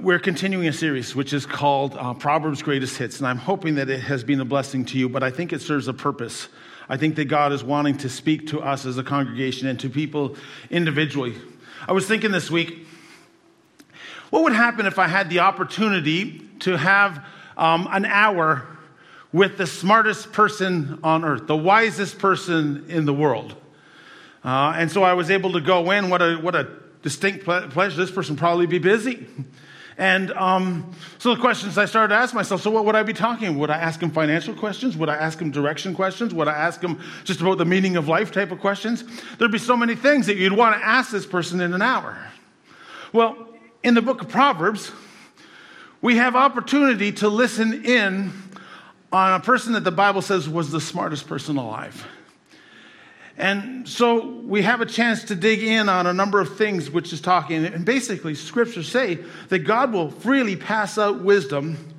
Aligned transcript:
we're 0.00 0.18
continuing 0.18 0.68
a 0.68 0.72
series 0.72 1.14
which 1.14 1.32
is 1.32 1.46
called 1.46 1.94
uh, 1.96 2.12
Proverbs 2.14 2.62
Greatest 2.62 2.98
Hits, 2.98 3.18
and 3.18 3.26
I'm 3.26 3.38
hoping 3.38 3.76
that 3.76 3.88
it 3.88 4.00
has 4.00 4.24
been 4.24 4.40
a 4.40 4.44
blessing 4.44 4.84
to 4.86 4.98
you, 4.98 5.08
but 5.08 5.22
I 5.22 5.30
think 5.30 5.52
it 5.52 5.62
serves 5.62 5.88
a 5.88 5.94
purpose. 5.94 6.48
I 6.88 6.96
think 6.96 7.16
that 7.16 7.26
God 7.26 7.52
is 7.52 7.64
wanting 7.64 7.96
to 7.98 8.08
speak 8.08 8.48
to 8.48 8.60
us 8.60 8.84
as 8.84 8.98
a 8.98 9.02
congregation 9.02 9.68
and 9.68 9.80
to 9.80 9.88
people 9.88 10.36
individually. 10.70 11.34
I 11.88 11.92
was 11.92 12.06
thinking 12.06 12.30
this 12.30 12.50
week, 12.50 12.86
what 14.30 14.42
would 14.42 14.52
happen 14.52 14.86
if 14.86 14.98
I 14.98 15.08
had 15.08 15.30
the 15.30 15.40
opportunity 15.40 16.42
to 16.60 16.76
have 16.76 17.24
um, 17.56 17.88
an 17.90 18.04
hour 18.04 18.66
with 19.32 19.56
the 19.56 19.66
smartest 19.66 20.32
person 20.32 21.00
on 21.02 21.24
earth, 21.24 21.46
the 21.46 21.56
wisest 21.56 22.18
person 22.18 22.84
in 22.88 23.06
the 23.06 23.14
world? 23.14 23.54
Uh, 24.44 24.74
and 24.76 24.90
so 24.90 25.02
I 25.02 25.14
was 25.14 25.30
able 25.30 25.52
to 25.52 25.60
go 25.60 25.90
in. 25.90 26.10
What 26.10 26.22
a, 26.22 26.36
what 26.36 26.54
a 26.54 26.68
distinct 27.02 27.44
pleasure. 27.44 27.96
This 27.96 28.10
person 28.10 28.36
probably 28.36 28.66
be 28.66 28.78
busy. 28.78 29.26
And 29.98 30.30
um, 30.32 30.92
so 31.18 31.34
the 31.34 31.40
questions 31.40 31.78
I 31.78 31.86
started 31.86 32.14
to 32.14 32.20
ask 32.20 32.34
myself 32.34 32.60
so, 32.60 32.70
what 32.70 32.84
would 32.84 32.94
I 32.94 33.02
be 33.02 33.14
talking? 33.14 33.58
Would 33.58 33.70
I 33.70 33.78
ask 33.78 34.00
him 34.00 34.10
financial 34.10 34.54
questions? 34.54 34.96
Would 34.96 35.08
I 35.08 35.16
ask 35.16 35.38
him 35.38 35.50
direction 35.50 35.94
questions? 35.94 36.34
Would 36.34 36.48
I 36.48 36.52
ask 36.52 36.82
him 36.82 37.00
just 37.24 37.40
about 37.40 37.56
the 37.56 37.64
meaning 37.64 37.96
of 37.96 38.06
life 38.06 38.30
type 38.30 38.50
of 38.50 38.60
questions? 38.60 39.04
There'd 39.38 39.52
be 39.52 39.58
so 39.58 39.76
many 39.76 39.94
things 39.94 40.26
that 40.26 40.36
you'd 40.36 40.52
want 40.52 40.76
to 40.76 40.84
ask 40.84 41.10
this 41.10 41.24
person 41.24 41.60
in 41.60 41.72
an 41.72 41.80
hour. 41.80 42.18
Well, 43.12 43.48
in 43.82 43.94
the 43.94 44.02
book 44.02 44.20
of 44.20 44.28
Proverbs, 44.28 44.92
we 46.02 46.16
have 46.16 46.36
opportunity 46.36 47.12
to 47.12 47.28
listen 47.28 47.84
in 47.84 48.32
on 49.12 49.40
a 49.40 49.42
person 49.42 49.72
that 49.72 49.84
the 49.84 49.90
Bible 49.90 50.20
says 50.20 50.46
was 50.46 50.70
the 50.70 50.80
smartest 50.80 51.26
person 51.26 51.56
alive. 51.56 52.06
And 53.38 53.86
so 53.86 54.26
we 54.26 54.62
have 54.62 54.80
a 54.80 54.86
chance 54.86 55.24
to 55.24 55.34
dig 55.34 55.62
in 55.62 55.88
on 55.88 56.06
a 56.06 56.14
number 56.14 56.40
of 56.40 56.56
things 56.56 56.90
which 56.90 57.12
is 57.12 57.20
talking. 57.20 57.64
And 57.66 57.84
basically, 57.84 58.34
scriptures 58.34 58.88
say 58.88 59.18
that 59.48 59.60
God 59.60 59.92
will 59.92 60.10
freely 60.10 60.56
pass 60.56 60.96
out 60.96 61.20
wisdom 61.20 61.94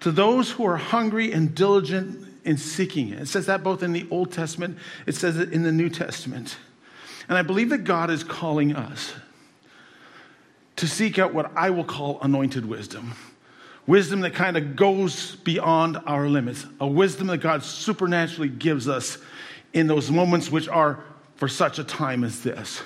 to 0.00 0.10
those 0.10 0.50
who 0.50 0.64
are 0.64 0.76
hungry 0.76 1.32
and 1.32 1.54
diligent 1.54 2.26
in 2.44 2.56
seeking 2.56 3.10
it. 3.10 3.20
It 3.20 3.28
says 3.28 3.46
that 3.46 3.62
both 3.62 3.82
in 3.82 3.92
the 3.92 4.06
Old 4.10 4.32
Testament, 4.32 4.78
it 5.06 5.14
says 5.14 5.36
it 5.36 5.52
in 5.52 5.62
the 5.62 5.72
New 5.72 5.90
Testament. 5.90 6.56
And 7.28 7.36
I 7.36 7.42
believe 7.42 7.68
that 7.70 7.84
God 7.84 8.10
is 8.10 8.24
calling 8.24 8.74
us 8.74 9.12
to 10.76 10.86
seek 10.86 11.18
out 11.18 11.34
what 11.34 11.50
I 11.54 11.70
will 11.70 11.84
call 11.84 12.18
anointed 12.22 12.64
wisdom. 12.64 13.14
Wisdom 13.86 14.20
that 14.20 14.34
kind 14.34 14.56
of 14.56 14.76
goes 14.76 15.36
beyond 15.36 15.98
our 16.06 16.28
limits, 16.28 16.64
a 16.80 16.86
wisdom 16.86 17.26
that 17.26 17.38
God 17.38 17.62
supernaturally 17.62 18.48
gives 18.48 18.88
us 18.88 19.18
in 19.72 19.86
those 19.86 20.10
moments 20.10 20.50
which 20.50 20.68
are 20.68 21.02
for 21.36 21.48
such 21.48 21.78
a 21.78 21.84
time 21.84 22.24
as 22.24 22.42
this. 22.42 22.82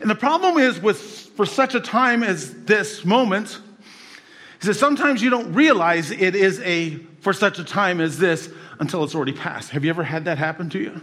And 0.00 0.10
the 0.10 0.14
problem 0.14 0.58
is 0.58 0.80
with 0.80 1.00
for 1.36 1.46
such 1.46 1.74
a 1.74 1.80
time 1.80 2.22
as 2.22 2.64
this 2.64 3.04
moment 3.04 3.60
is 4.60 4.66
that 4.66 4.74
sometimes 4.74 5.22
you 5.22 5.30
don't 5.30 5.52
realize 5.52 6.10
it 6.10 6.34
is 6.34 6.60
a 6.60 6.96
for 7.20 7.32
such 7.32 7.58
a 7.58 7.64
time 7.64 8.00
as 8.00 8.18
this 8.18 8.50
until 8.78 9.04
it's 9.04 9.14
already 9.14 9.32
passed. 9.32 9.70
Have 9.70 9.84
you 9.84 9.90
ever 9.90 10.04
had 10.04 10.26
that 10.26 10.38
happen 10.38 10.70
to 10.70 10.78
you? 10.78 11.00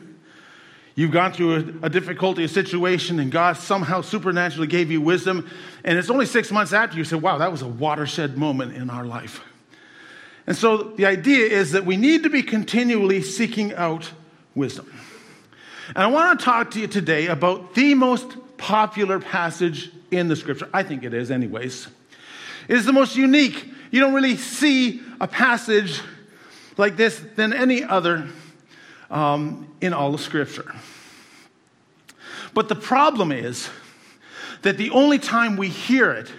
You've 0.95 1.11
gone 1.11 1.31
through 1.31 1.79
a, 1.81 1.85
a 1.85 1.89
difficulty, 1.89 2.43
a 2.43 2.47
situation, 2.47 3.19
and 3.19 3.31
God 3.31 3.57
somehow 3.57 4.01
supernaturally 4.01 4.67
gave 4.67 4.91
you 4.91 5.01
wisdom. 5.01 5.49
And 5.83 5.97
it's 5.97 6.09
only 6.09 6.25
six 6.25 6.51
months 6.51 6.73
after 6.73 6.97
you 6.97 7.03
say, 7.03 7.15
wow, 7.15 7.37
that 7.37 7.51
was 7.51 7.61
a 7.61 7.67
watershed 7.67 8.37
moment 8.37 8.75
in 8.75 8.89
our 8.89 9.05
life. 9.05 9.41
And 10.47 10.55
so 10.55 10.77
the 10.77 11.05
idea 11.05 11.45
is 11.45 11.71
that 11.71 11.85
we 11.85 11.97
need 11.97 12.23
to 12.23 12.29
be 12.29 12.43
continually 12.43 13.21
seeking 13.21 13.73
out 13.73 14.11
wisdom. 14.53 14.91
And 15.93 16.05
I 16.05 16.07
want 16.07 16.39
to 16.39 16.45
talk 16.45 16.71
to 16.71 16.79
you 16.79 16.87
today 16.87 17.27
about 17.27 17.75
the 17.75 17.95
most 17.95 18.37
popular 18.57 19.19
passage 19.19 19.91
in 20.09 20.29
the 20.29 20.37
scripture. 20.37 20.69
I 20.73 20.83
think 20.83 21.03
it 21.03 21.13
is, 21.13 21.29
anyways. 21.31 21.87
It 22.69 22.77
is 22.77 22.85
the 22.85 22.93
most 22.93 23.17
unique. 23.17 23.67
You 23.91 23.99
don't 23.99 24.13
really 24.13 24.37
see 24.37 25.01
a 25.19 25.27
passage 25.27 26.01
like 26.77 26.95
this 26.95 27.21
than 27.35 27.51
any 27.51 27.83
other 27.83 28.29
um, 29.09 29.67
in 29.81 29.91
all 29.91 30.13
of 30.13 30.21
scripture. 30.21 30.73
But 32.53 32.69
the 32.69 32.75
problem 32.75 33.33
is 33.33 33.69
that 34.61 34.77
the 34.77 34.91
only 34.91 35.19
time 35.19 35.57
we 35.57 35.67
hear 35.67 36.11
it, 36.11 36.31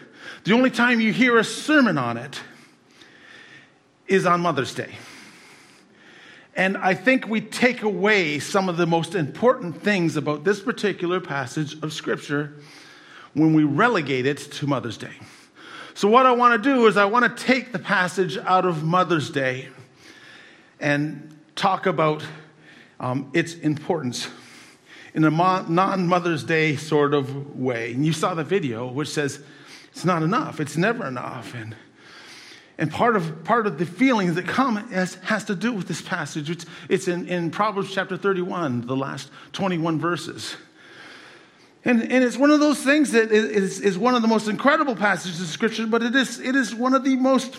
the 0.45 0.53
only 0.55 0.71
time 0.71 0.99
you 0.99 1.13
hear 1.13 1.39
a 1.39 1.45
sermon 1.45 1.99
on 1.99 2.17
it, 2.17 2.41
is 4.07 4.25
on 4.25 4.41
Mother's 4.41 4.75
Day. 4.75 4.95
And 6.55 6.77
I 6.77 6.95
think 6.95 7.29
we 7.29 7.41
take 7.41 7.83
away 7.83 8.39
some 8.39 8.69
of 8.69 8.77
the 8.77 8.87
most 8.87 9.15
important 9.15 9.83
things 9.83 10.17
about 10.17 10.45
this 10.45 10.61
particular 10.61 11.21
passage 11.21 11.83
of 11.83 11.93
Scripture 11.93 12.55
when 13.33 13.55
we 13.55 13.65
relegate 13.65 14.27
it 14.27 14.39
to 14.39 14.67
Mother's 14.67 14.99
Day. 14.99 15.15
So, 15.95 16.09
what 16.09 16.27
I 16.27 16.33
want 16.33 16.63
to 16.63 16.75
do 16.75 16.87
is, 16.87 16.97
I 16.97 17.05
want 17.07 17.37
to 17.37 17.45
take 17.45 17.73
the 17.73 17.79
passage 17.79 18.37
out 18.39 18.65
of 18.65 18.83
Mother's 18.83 19.31
Day 19.31 19.69
and 20.81 21.37
talk 21.55 21.87
about 21.87 22.25
um, 23.01 23.31
its 23.35 23.55
importance 23.55 24.29
in 25.15 25.25
a 25.25 25.31
non 25.31 26.07
Mother's 26.07 26.45
Day 26.45 26.77
sort 26.77 27.15
of 27.15 27.59
way. 27.59 27.93
And 27.93 28.05
you 28.07 28.13
saw 28.13 28.35
the 28.35 28.45
video, 28.45 28.87
which 28.87 29.09
says 29.09 29.43
it's 29.91 30.05
not 30.05 30.23
enough, 30.23 30.61
it's 30.61 30.77
never 30.77 31.07
enough. 31.07 31.55
And 31.55 31.77
and 32.79 32.91
part 32.91 33.17
of, 33.17 33.45
part 33.45 33.67
of 33.67 33.79
the 33.79 33.87
feelings 33.87 34.35
that 34.35 34.47
come 34.47 34.77
has, 34.89 35.15
has 35.17 35.45
to 35.45 35.55
do 35.55 35.73
with 35.73 35.89
this 35.89 36.01
passage. 36.01 36.51
It's, 36.51 36.67
it's 36.89 37.09
in, 37.09 37.29
in 37.29 37.51
Proverbs 37.51 37.93
chapter 37.93 38.17
31, 38.17 38.87
the 38.87 38.97
last 38.97 39.31
21 39.53 40.01
verses. 40.01 40.57
And, 41.85 42.01
and 42.03 42.25
it's 42.25 42.37
one 42.37 42.51
of 42.51 42.61
those 42.61 42.79
things 42.79 43.13
that 43.13 43.33
is, 43.33 43.81
is 43.81 43.99
one 43.99 44.15
of 44.15 44.23
the 44.23 44.29
most 44.29 44.49
incredible 44.49 44.95
passages 44.95 45.41
in 45.41 45.47
Scripture, 45.47 45.87
but 45.87 46.03
it 46.03 46.15
is, 46.15 46.39
it 46.39 46.55
is 46.55 46.75
one 46.75 46.95
of 46.95 47.05
the 47.05 47.17
most 47.17 47.59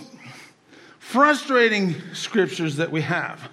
frustrating 1.00 1.96
scriptures 2.14 2.78
that 2.78 2.90
we 2.90 3.02
have. 3.02 3.50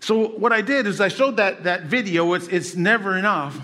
So, 0.00 0.28
what 0.28 0.52
I 0.52 0.60
did 0.60 0.86
is 0.86 1.00
I 1.00 1.08
showed 1.08 1.36
that, 1.38 1.64
that 1.64 1.84
video, 1.84 2.32
it's, 2.34 2.48
it's 2.48 2.76
never 2.76 3.16
enough, 3.16 3.58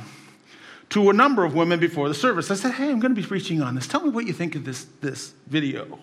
to 0.91 1.11
a 1.11 1.13
number 1.13 1.45
of 1.45 1.55
women 1.55 1.79
before 1.79 2.09
the 2.09 2.15
service. 2.15 2.51
I 2.51 2.55
said, 2.55 2.73
Hey, 2.73 2.91
I'm 2.91 3.01
going 3.01 3.15
to 3.15 3.21
be 3.21 3.27
preaching 3.27 3.63
on 3.63 3.75
this. 3.75 3.87
Tell 3.87 4.03
me 4.03 4.11
what 4.11 4.27
you 4.27 4.33
think 4.33 4.55
of 4.55 4.65
this, 4.65 4.87
this 5.01 5.33
video. 5.47 5.99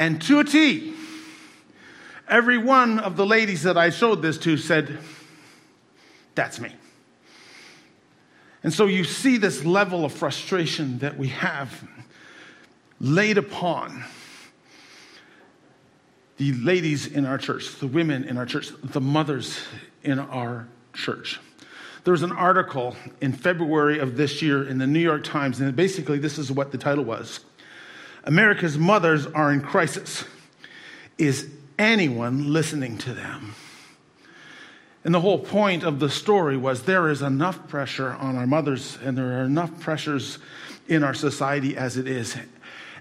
And 0.00 0.20
to 0.22 0.38
a 0.38 0.44
T, 0.44 0.94
every 2.26 2.56
one 2.56 2.98
of 3.00 3.18
the 3.18 3.26
ladies 3.26 3.64
that 3.64 3.76
I 3.76 3.90
showed 3.90 4.22
this 4.22 4.38
to 4.38 4.56
said, 4.56 4.98
That's 6.34 6.58
me. 6.58 6.72
And 8.62 8.72
so 8.72 8.86
you 8.86 9.04
see 9.04 9.36
this 9.36 9.62
level 9.62 10.06
of 10.06 10.12
frustration 10.12 11.00
that 11.00 11.18
we 11.18 11.28
have 11.28 11.86
laid 12.98 13.36
upon 13.36 14.04
the 16.38 16.52
ladies 16.52 17.06
in 17.06 17.26
our 17.26 17.36
church, 17.36 17.76
the 17.76 17.86
women 17.86 18.24
in 18.24 18.38
our 18.38 18.46
church, 18.46 18.70
the 18.82 19.02
mothers 19.02 19.60
in 20.02 20.18
our 20.18 20.66
church. 20.94 21.40
There 22.04 22.12
was 22.12 22.22
an 22.22 22.32
article 22.32 22.96
in 23.20 23.34
February 23.34 23.98
of 23.98 24.16
this 24.16 24.40
year 24.40 24.66
in 24.66 24.78
the 24.78 24.86
New 24.86 24.98
York 24.98 25.24
Times, 25.24 25.60
and 25.60 25.76
basically, 25.76 26.18
this 26.18 26.38
is 26.38 26.50
what 26.50 26.72
the 26.72 26.78
title 26.78 27.04
was 27.04 27.40
America's 28.24 28.78
mothers 28.78 29.26
are 29.26 29.52
in 29.52 29.60
crisis. 29.60 30.24
Is 31.18 31.50
anyone 31.78 32.52
listening 32.52 32.98
to 32.98 33.14
them? 33.14 33.54
And 35.02 35.14
the 35.14 35.20
whole 35.20 35.38
point 35.38 35.82
of 35.82 35.98
the 35.98 36.10
story 36.10 36.56
was 36.56 36.82
there 36.82 37.08
is 37.08 37.22
enough 37.22 37.68
pressure 37.68 38.12
on 38.12 38.36
our 38.36 38.46
mothers, 38.46 38.98
and 39.02 39.16
there 39.16 39.40
are 39.40 39.44
enough 39.44 39.80
pressures 39.80 40.38
in 40.88 41.02
our 41.02 41.14
society 41.14 41.76
as 41.76 41.96
it 41.96 42.06
is. 42.06 42.36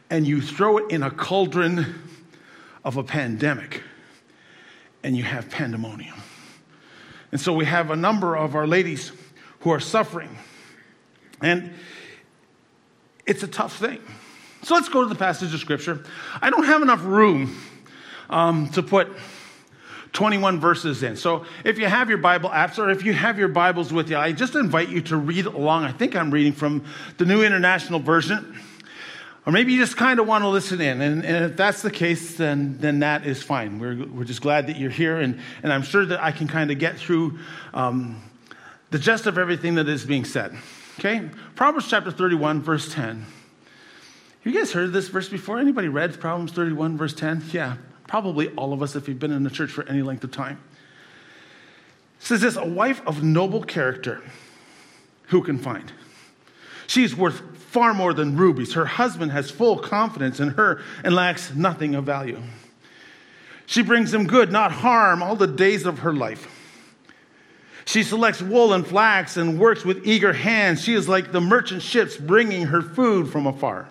And 0.09 0.25
you 0.25 0.41
throw 0.41 0.77
it 0.77 0.91
in 0.91 1.03
a 1.03 1.11
cauldron 1.11 2.01
of 2.85 2.95
a 2.95 3.03
pandemic, 3.03 3.83
and 5.03 5.17
you 5.17 5.23
have 5.23 5.49
pandemonium. 5.49 6.15
And 7.31 7.39
so 7.39 7.53
we 7.53 7.65
have 7.65 7.91
a 7.91 7.95
number 7.95 8.35
of 8.35 8.55
our 8.55 8.65
ladies 8.65 9.11
who 9.59 9.71
are 9.71 9.79
suffering. 9.79 10.37
And 11.41 11.73
it's 13.25 13.43
a 13.43 13.47
tough 13.47 13.77
thing. 13.77 13.99
So 14.63 14.75
let's 14.75 14.89
go 14.89 15.01
to 15.01 15.09
the 15.09 15.15
passage 15.15 15.53
of 15.53 15.59
Scripture. 15.59 16.03
I 16.41 16.49
don't 16.49 16.65
have 16.65 16.81
enough 16.81 17.03
room 17.03 17.57
um, 18.29 18.69
to 18.69 18.83
put 18.83 19.09
21 20.13 20.59
verses 20.59 21.03
in. 21.03 21.15
So 21.15 21.45
if 21.63 21.77
you 21.77 21.85
have 21.85 22.09
your 22.09 22.17
Bible 22.17 22.49
apps 22.49 22.77
or 22.77 22.89
if 22.89 23.03
you 23.03 23.13
have 23.13 23.37
your 23.37 23.47
Bibles 23.47 23.93
with 23.93 24.09
you, 24.09 24.17
I 24.17 24.31
just 24.31 24.55
invite 24.55 24.89
you 24.89 25.01
to 25.03 25.17
read 25.17 25.45
along. 25.45 25.83
I 25.83 25.91
think 25.91 26.15
I'm 26.15 26.31
reading 26.31 26.53
from 26.53 26.83
the 27.17 27.25
New 27.25 27.43
International 27.43 27.99
Version. 27.99 28.59
Or 29.45 29.51
maybe 29.51 29.73
you 29.73 29.79
just 29.79 29.97
kind 29.97 30.19
of 30.19 30.27
want 30.27 30.43
to 30.43 30.49
listen 30.49 30.81
in. 30.81 31.01
And, 31.01 31.23
and, 31.23 31.45
if 31.45 31.57
that's 31.57 31.81
the 31.81 31.89
case, 31.89 32.35
then, 32.35 32.77
then 32.79 32.99
that 32.99 33.25
is 33.25 33.41
fine. 33.41 33.79
We're, 33.79 34.05
we're 34.05 34.25
just 34.25 34.41
glad 34.41 34.67
that 34.67 34.77
you're 34.77 34.91
here. 34.91 35.17
And, 35.17 35.39
and 35.63 35.71
I'm 35.71 35.81
sure 35.81 36.05
that 36.05 36.21
I 36.21 36.31
can 36.31 36.47
kind 36.47 36.69
of 36.69 36.77
get 36.77 36.97
through 36.97 37.39
um, 37.73 38.21
the 38.91 38.99
gist 38.99 39.25
of 39.25 39.37
everything 39.37 39.75
that 39.75 39.87
is 39.87 40.05
being 40.05 40.25
said. 40.25 40.55
Okay? 40.99 41.29
Proverbs 41.55 41.87
chapter 41.87 42.11
31, 42.11 42.61
verse 42.61 42.93
10. 42.93 43.25
You 44.43 44.53
guys 44.53 44.71
heard 44.71 44.93
this 44.93 45.09
verse 45.09 45.27
before? 45.27 45.59
Anybody 45.59 45.89
read 45.89 46.17
Proverbs 46.19 46.53
31, 46.53 46.97
verse 46.97 47.13
10? 47.13 47.43
Yeah, 47.51 47.75
probably 48.07 48.49
all 48.49 48.71
of 48.71 48.81
us 48.81 48.95
if 48.95 49.07
you've 49.07 49.19
been 49.19 49.31
in 49.31 49.43
the 49.43 49.49
church 49.49 49.69
for 49.69 49.87
any 49.89 50.01
length 50.01 50.23
of 50.23 50.31
time. 50.31 50.59
It 52.19 52.25
says 52.25 52.41
this 52.41 52.55
a 52.55 52.65
wife 52.65 53.01
of 53.05 53.21
noble 53.21 53.63
character, 53.63 54.21
who 55.27 55.43
can 55.43 55.57
find? 55.57 55.91
She's 56.87 57.15
worth 57.15 57.41
far 57.57 57.93
more 57.93 58.13
than 58.13 58.37
rubies. 58.37 58.73
Her 58.73 58.85
husband 58.85 59.31
has 59.31 59.51
full 59.51 59.77
confidence 59.77 60.39
in 60.39 60.49
her 60.51 60.81
and 61.03 61.13
lacks 61.13 61.53
nothing 61.53 61.93
of 61.93 62.05
value. 62.05 62.41
She 63.65 63.83
brings 63.83 64.13
him 64.13 64.25
good, 64.25 64.51
not 64.51 64.71
harm, 64.71 65.21
all 65.21 65.35
the 65.35 65.47
days 65.47 65.85
of 65.85 65.99
her 65.99 66.13
life. 66.13 66.47
She 67.85 68.03
selects 68.03 68.41
wool 68.41 68.73
and 68.73 68.87
flax 68.87 69.37
and 69.37 69.59
works 69.59 69.83
with 69.83 70.07
eager 70.07 70.33
hands. 70.33 70.83
She 70.83 70.93
is 70.93 71.09
like 71.09 71.31
the 71.31 71.41
merchant 71.41 71.81
ships 71.81 72.17
bringing 72.17 72.67
her 72.67 72.81
food 72.81 73.29
from 73.29 73.45
afar. 73.45 73.87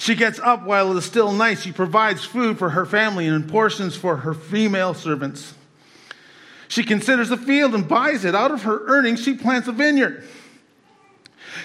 She 0.00 0.14
gets 0.14 0.38
up 0.38 0.62
while 0.62 0.90
it 0.90 0.96
is 0.96 1.04
still 1.04 1.30
night. 1.30 1.58
She 1.58 1.72
provides 1.72 2.24
food 2.24 2.58
for 2.58 2.70
her 2.70 2.86
family 2.86 3.26
and 3.26 3.46
portions 3.46 3.94
for 3.94 4.16
her 4.16 4.32
female 4.32 4.94
servants. 4.94 5.52
She 6.68 6.84
considers 6.84 7.30
a 7.30 7.36
field 7.36 7.74
and 7.74 7.86
buys 7.86 8.24
it. 8.24 8.34
Out 8.34 8.50
of 8.50 8.62
her 8.62 8.80
earnings, 8.86 9.22
she 9.22 9.34
plants 9.34 9.68
a 9.68 9.72
vineyard. 9.72 10.26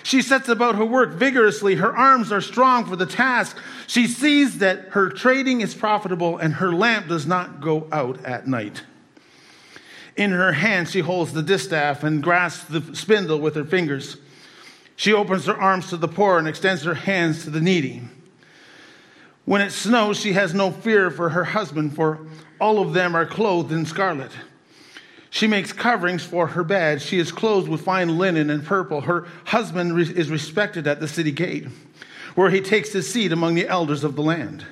She 0.03 0.21
sets 0.21 0.49
about 0.49 0.75
her 0.75 0.83
work 0.83 1.13
vigorously. 1.13 1.75
Her 1.75 1.95
arms 1.95 2.29
are 2.33 2.41
strong 2.41 2.83
for 2.83 2.97
the 2.97 3.05
task. 3.05 3.57
She 3.87 4.05
sees 4.05 4.57
that 4.57 4.89
her 4.89 5.09
trading 5.09 5.61
is 5.61 5.73
profitable 5.73 6.37
and 6.37 6.55
her 6.55 6.73
lamp 6.73 7.07
does 7.07 7.25
not 7.25 7.61
go 7.61 7.87
out 7.93 8.21
at 8.25 8.47
night. 8.47 8.83
In 10.17 10.31
her 10.31 10.51
hand, 10.51 10.89
she 10.89 10.99
holds 10.99 11.31
the 11.31 11.41
distaff 11.41 12.03
and 12.03 12.21
grasps 12.21 12.65
the 12.65 12.97
spindle 12.97 13.39
with 13.39 13.55
her 13.55 13.63
fingers. 13.63 14.17
She 14.97 15.13
opens 15.13 15.45
her 15.45 15.55
arms 15.55 15.87
to 15.91 15.95
the 15.95 16.09
poor 16.09 16.37
and 16.37 16.49
extends 16.49 16.83
her 16.83 16.95
hands 16.95 17.45
to 17.45 17.49
the 17.49 17.61
needy. 17.61 18.01
When 19.45 19.61
it 19.61 19.71
snows, 19.71 20.19
she 20.19 20.33
has 20.33 20.53
no 20.53 20.71
fear 20.71 21.11
for 21.11 21.29
her 21.29 21.43
husband, 21.43 21.95
for 21.95 22.19
all 22.59 22.79
of 22.79 22.93
them 22.93 23.15
are 23.15 23.25
clothed 23.25 23.71
in 23.71 23.85
scarlet. 23.85 24.31
She 25.29 25.47
makes 25.47 25.71
coverings 25.71 26.23
for 26.23 26.47
her 26.47 26.63
bed. 26.63 27.01
She 27.01 27.19
is 27.19 27.31
clothed 27.31 27.67
with 27.67 27.81
fine 27.81 28.17
linen 28.17 28.49
and 28.49 28.65
purple. 28.65 29.01
Her 29.01 29.27
husband 29.43 29.99
is 29.99 30.29
respected 30.29 30.87
at 30.87 30.99
the 30.99 31.07
city 31.07 31.31
gate, 31.31 31.67
where 32.33 32.49
he 32.49 32.61
takes 32.61 32.93
his 32.93 33.11
seat 33.11 33.31
among 33.31 33.53
the 33.53 33.67
elders 33.67 34.03
of 34.03 34.15
the 34.15 34.23
land. 34.23 34.65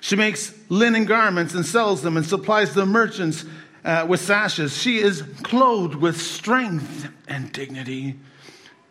She 0.00 0.14
makes 0.14 0.54
linen 0.68 1.06
garments 1.06 1.54
and 1.54 1.66
sells 1.66 2.02
them 2.02 2.16
and 2.16 2.24
supplies 2.24 2.74
the 2.74 2.86
merchants 2.86 3.44
uh, 3.84 4.06
with 4.08 4.20
sashes. 4.20 4.76
She 4.76 4.98
is 4.98 5.22
clothed 5.42 5.96
with 5.96 6.20
strength 6.20 7.08
and 7.26 7.50
dignity. 7.50 8.18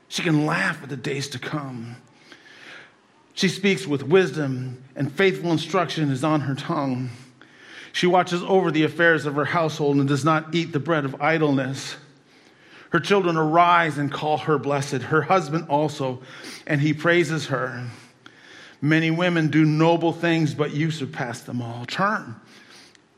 She 0.10 0.24
can 0.24 0.46
laugh 0.46 0.84
at 0.84 0.90
the 0.90 0.98
days 0.98 1.30
to 1.30 1.40
come. 1.40 1.96
She 3.38 3.50
speaks 3.50 3.86
with 3.86 4.02
wisdom, 4.02 4.84
and 4.96 5.12
faithful 5.12 5.52
instruction 5.52 6.10
is 6.10 6.24
on 6.24 6.42
her 6.42 6.56
tongue. 6.56 7.12
She 7.94 8.08
watches 8.08 8.42
over 8.42 8.72
the 8.72 8.82
affairs 8.82 9.28
of 9.28 9.36
her 9.36 9.46
household 9.46 9.98
and 9.98 10.08
does 10.08 10.26
not 10.26 10.56
eat 10.56 10.74
the 10.74 10.80
bread 10.80 11.06
of 11.06 11.22
idleness. 11.22 11.98
Her 12.90 13.00
children 13.00 13.38
arise 13.38 14.00
and 14.00 14.12
call 14.12 14.40
her 14.40 14.58
blessed, 14.58 15.04
her 15.04 15.22
husband 15.22 15.68
also, 15.70 16.20
and 16.66 16.82
he 16.82 16.96
praises 16.96 17.46
her. 17.46 17.86
Many 18.82 19.12
women 19.12 19.52
do 19.52 19.66
noble 19.66 20.14
things, 20.14 20.56
but 20.56 20.74
you 20.74 20.90
surpass 20.90 21.42
them 21.42 21.62
all. 21.62 21.86
Charm 21.86 22.42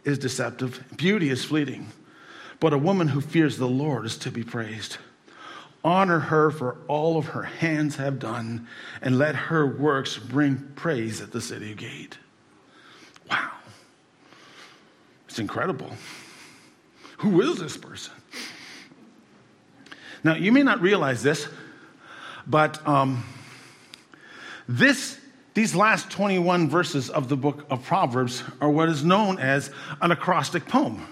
is 0.03 0.19
deceptive, 0.19 0.83
beauty 0.97 1.29
is 1.29 1.45
fleeting, 1.45 1.87
but 2.59 2.73
a 2.73 2.77
woman 2.77 3.07
who 3.07 3.21
fears 3.21 3.57
the 3.57 3.69
Lord 3.69 4.05
is 4.05 4.17
to 4.17 4.31
be 4.31 4.43
praised. 4.43 4.97
Honor 5.83 6.19
her 6.19 6.51
for 6.51 6.77
all 6.87 7.17
of 7.17 7.27
her 7.27 7.43
hands 7.43 7.95
have 7.95 8.19
done, 8.19 8.67
and 9.01 9.17
let 9.17 9.35
her 9.35 9.65
works 9.65 10.17
bring 10.17 10.57
praise 10.75 11.21
at 11.21 11.31
the 11.31 11.41
city 11.41 11.73
gate. 11.73 12.17
Wow. 13.29 13.51
It's 15.27 15.39
incredible. 15.39 15.91
Who 17.19 17.41
is 17.41 17.59
this 17.59 17.77
person? 17.77 18.13
Now, 20.23 20.35
you 20.35 20.51
may 20.51 20.63
not 20.63 20.81
realize 20.81 21.23
this, 21.23 21.47
but 22.45 22.85
um, 22.85 23.23
this, 24.67 25.19
these 25.53 25.75
last 25.75 26.09
21 26.09 26.69
verses 26.69 27.09
of 27.09 27.29
the 27.29 27.37
book 27.37 27.65
of 27.69 27.83
Proverbs 27.83 28.43
are 28.59 28.69
what 28.69 28.89
is 28.89 29.03
known 29.03 29.39
as 29.39 29.71
an 30.01 30.11
acrostic 30.11 30.67
poem. 30.67 31.05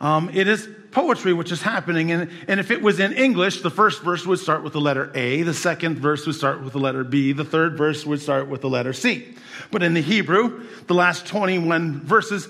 Um, 0.00 0.30
it 0.32 0.48
is 0.48 0.68
poetry 0.90 1.32
which 1.32 1.52
is 1.52 1.62
happening. 1.62 2.10
And, 2.12 2.30
and 2.46 2.60
if 2.60 2.70
it 2.70 2.82
was 2.82 3.00
in 3.00 3.12
English, 3.12 3.60
the 3.60 3.70
first 3.70 4.02
verse 4.02 4.26
would 4.26 4.38
start 4.38 4.62
with 4.62 4.72
the 4.72 4.80
letter 4.80 5.10
A, 5.14 5.42
the 5.42 5.54
second 5.54 5.98
verse 5.98 6.26
would 6.26 6.34
start 6.34 6.62
with 6.62 6.72
the 6.72 6.78
letter 6.78 7.04
B, 7.04 7.32
the 7.32 7.44
third 7.44 7.76
verse 7.76 8.06
would 8.06 8.20
start 8.20 8.48
with 8.48 8.60
the 8.60 8.70
letter 8.70 8.92
C. 8.92 9.34
But 9.70 9.82
in 9.82 9.94
the 9.94 10.00
Hebrew, 10.00 10.66
the 10.86 10.94
last 10.94 11.26
21 11.26 12.00
verses 12.00 12.48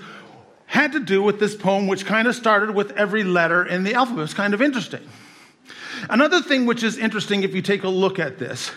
had 0.67 0.93
to 0.93 1.00
do 1.00 1.23
with 1.23 1.40
this 1.40 1.56
poem, 1.56 1.87
which 1.87 2.05
kind 2.05 2.29
of 2.29 2.35
started 2.35 2.75
with 2.75 2.93
every 2.93 3.25
letter 3.25 3.64
in 3.64 3.85
the 3.85 3.94
alphabet. 3.94 4.25
It's 4.25 4.35
kind 4.35 4.55
of 4.55 4.61
interesting. 4.61 5.00
Another 6.11 6.40
thing 6.43 6.67
which 6.67 6.82
is 6.82 6.99
interesting 6.99 7.43
if 7.43 7.55
you 7.55 7.62
take 7.62 7.85
a 7.85 7.88
look 7.88 8.19
at 8.19 8.38
this, 8.38 8.70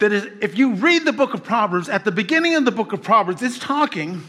that 0.00 0.12
is, 0.12 0.26
if 0.40 0.58
you 0.58 0.74
read 0.74 1.04
the 1.04 1.12
book 1.12 1.34
of 1.34 1.44
Proverbs, 1.44 1.88
at 1.88 2.04
the 2.04 2.12
beginning 2.12 2.54
of 2.56 2.64
the 2.64 2.70
book 2.70 2.92
of 2.92 3.02
Proverbs, 3.02 3.42
it's 3.42 3.58
talking 3.58 4.22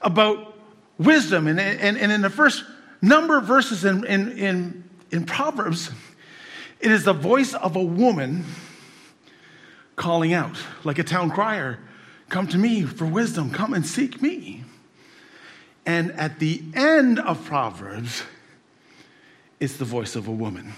about 0.00 0.58
wisdom. 0.98 1.46
And, 1.46 1.60
and, 1.60 1.96
and 1.96 2.12
in 2.12 2.20
the 2.20 2.30
first 2.30 2.64
number 3.04 3.38
of 3.38 3.44
verses 3.44 3.84
in, 3.84 4.04
in, 4.04 4.32
in, 4.38 4.84
in 5.10 5.24
Proverbs, 5.24 5.90
it 6.80 6.90
is 6.90 7.04
the 7.04 7.12
voice 7.12 7.54
of 7.54 7.76
a 7.76 7.82
woman 7.82 8.44
calling 9.96 10.32
out, 10.32 10.56
like 10.84 10.98
a 10.98 11.04
town 11.04 11.30
crier 11.30 11.78
Come 12.28 12.48
to 12.48 12.58
me 12.58 12.82
for 12.82 13.06
wisdom, 13.06 13.50
come 13.50 13.74
and 13.74 13.86
seek 13.86 14.20
me. 14.20 14.64
And 15.86 16.12
at 16.12 16.38
the 16.38 16.62
end 16.74 17.20
of 17.20 17.44
Proverbs, 17.44 18.22
it's 19.60 19.76
the 19.76 19.84
voice 19.84 20.16
of 20.16 20.26
a 20.26 20.32
woman 20.32 20.72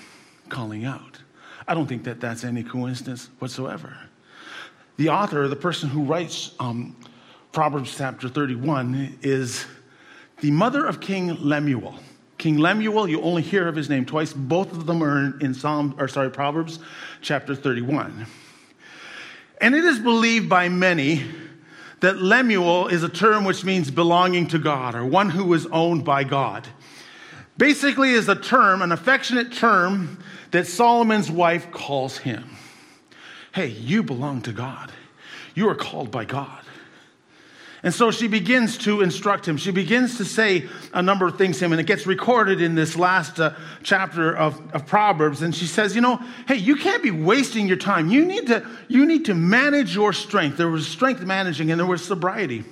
calling 0.49 0.85
out. 0.85 1.21
I 1.69 1.75
don't 1.75 1.87
think 1.87 2.05
that 2.05 2.21
that's 2.21 2.45
any 2.45 2.63
coincidence 2.63 3.31
whatsoever. 3.39 3.97
The 4.97 5.09
author, 5.09 5.49
the 5.49 5.57
person 5.57 5.89
who 5.89 6.03
writes 6.03 6.55
um, 6.59 6.97
Proverbs 7.53 7.97
chapter 7.97 8.29
31, 8.29 9.19
is 9.23 9.67
the 10.41 10.51
mother 10.51 10.85
of 10.85 11.01
King 11.01 11.37
Lemuel. 11.41 11.95
King 12.47 12.59
Lemuel, 12.59 13.09
you 13.09 13.21
only 13.23 13.43
hear 13.43 13.67
of 13.67 13.75
his 13.75 13.91
name 13.91 14.07
twice. 14.07 14.33
Both 14.33 14.71
of 14.71 14.87
them 14.87 15.03
are 15.03 15.37
in 15.41 15.53
Psalm, 15.53 15.97
or 15.99 16.07
sorry, 16.07 16.31
Proverbs 16.31 16.79
chapter 17.21 17.57
31. 17.57 18.25
And 19.61 19.75
it 19.75 19.83
is 19.83 19.99
believed 19.99 20.49
by 20.49 20.69
many 20.69 21.25
that 21.99 22.19
Lemuel 22.19 22.87
is 22.87 23.03
a 23.03 23.09
term 23.09 23.45
which 23.45 23.65
means 23.65 23.91
belonging 23.91 24.47
to 24.47 24.61
God 24.61 24.95
or 24.95 25.05
one 25.05 25.29
who 25.29 25.53
is 25.55 25.67
owned 25.73 26.05
by 26.05 26.23
God. 26.23 26.69
Basically, 27.59 28.13
is 28.13 28.29
a 28.29 28.37
term, 28.37 28.81
an 28.81 28.93
affectionate 28.93 29.53
term 29.53 30.23
that 30.53 30.69
Solomon's 30.69 31.29
wife 31.29 31.73
calls 31.73 32.19
him. 32.19 32.49
Hey, 33.57 33.67
you 33.67 34.05
belong 34.05 34.41
to 34.43 34.53
God. 34.53 34.93
You 35.57 35.69
are 35.69 35.75
called 35.75 36.13
by 36.13 36.25
God. 36.25 36.63
And 37.83 37.93
so 37.93 38.11
she 38.11 38.27
begins 38.27 38.79
to 38.79 39.03
instruct 39.03 39.47
him. 39.47 39.57
She 39.57 39.71
begins 39.71 40.17
to 40.19 40.25
say 40.25 40.67
a 40.93 41.03
number 41.03 41.27
of 41.27 41.37
things 41.37 41.59
to 41.59 41.67
him, 41.67 41.73
and 41.73 41.81
it 41.81 41.87
gets 41.87 42.07
recorded 42.07 42.61
in 42.61 42.75
this 42.75 42.97
last 42.97 43.39
uh, 43.39 43.55
chapter 43.83 44.35
of, 44.35 44.61
of 44.75 44.87
Proverbs. 44.87 45.43
And 45.43 45.55
she 45.55 45.67
says, 45.67 45.95
You 45.95 46.01
know, 46.01 46.21
hey, 46.49 46.57
you 46.57 46.77
can't 46.77 47.03
be 47.03 47.11
wasting 47.11 47.67
your 47.67 47.77
time. 47.77 48.11
You 48.11 48.25
need, 48.25 48.47
to, 48.49 48.67
you 48.89 49.07
need 49.07 49.27
to 49.27 49.35
manage 49.35 49.95
your 49.95 50.13
strength. 50.13 50.57
There 50.57 50.69
was 50.69 50.87
strength 50.87 51.23
managing, 51.23 51.71
and 51.71 51.79
there 51.79 51.87
was 51.87 52.05
sobriety. 52.05 52.65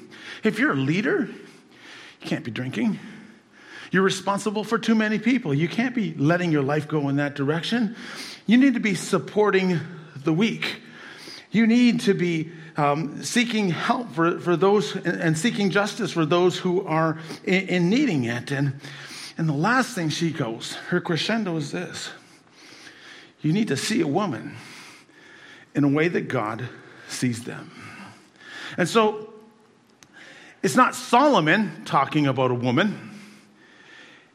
If 0.43 0.59
you're 0.59 0.73
a 0.73 0.77
leader, 0.77 1.27
you 1.27 2.27
can't 2.27 2.45
be 2.45 2.51
drinking. 2.51 2.99
You're 3.91 4.03
responsible 4.03 4.65
for 4.65 4.79
too 4.79 4.95
many 4.95 5.19
people. 5.19 5.55
You 5.55 5.69
can't 5.69 5.95
be 5.95 6.15
letting 6.15 6.51
your 6.51 6.63
life 6.63 6.89
go 6.89 7.09
in 7.09 7.17
that 7.17 7.35
direction. 7.35 7.95
You 8.47 8.57
need 8.57 8.75
to 8.75 8.81
be 8.81 8.95
supporting 8.95 9.79
the 10.17 10.33
weak. 10.33 10.81
You 11.51 11.69
need 11.69 12.01
to 12.01 12.15
be 12.15 12.51
um, 12.77 13.23
seeking 13.23 13.71
help 13.71 14.13
for, 14.13 14.39
for 14.41 14.57
those 14.57 14.97
and 14.97 15.39
seeking 15.39 15.71
justice 15.71 16.13
for 16.13 16.27
those 16.27 16.59
who 16.59 16.85
are 16.87 17.19
in, 17.45 17.69
in 17.69 17.91
needing 17.91 18.25
it. 18.25 18.51
And, 18.51 18.81
and 19.39 19.49
the 19.49 19.55
last 19.55 19.95
thing 19.95 20.09
she 20.09 20.31
goes, 20.31 20.75
her 20.89 21.01
crescendo 21.01 21.57
is 21.57 21.73
this 21.73 22.11
you 23.41 23.53
need 23.53 23.69
to 23.69 23.77
see 23.77 24.01
a 24.01 24.07
woman 24.07 24.57
in 25.75 25.85
a 25.85 25.89
way 25.89 26.09
that 26.09 26.29
God 26.29 26.69
sees 27.09 27.45
them. 27.45 27.71
And 28.79 28.89
so 28.89 29.33
it's 30.63 30.77
not 30.77 30.95
Solomon 30.95 31.85
talking 31.85 32.27
about 32.27 32.51
a 32.51 32.55
woman. 32.55 33.11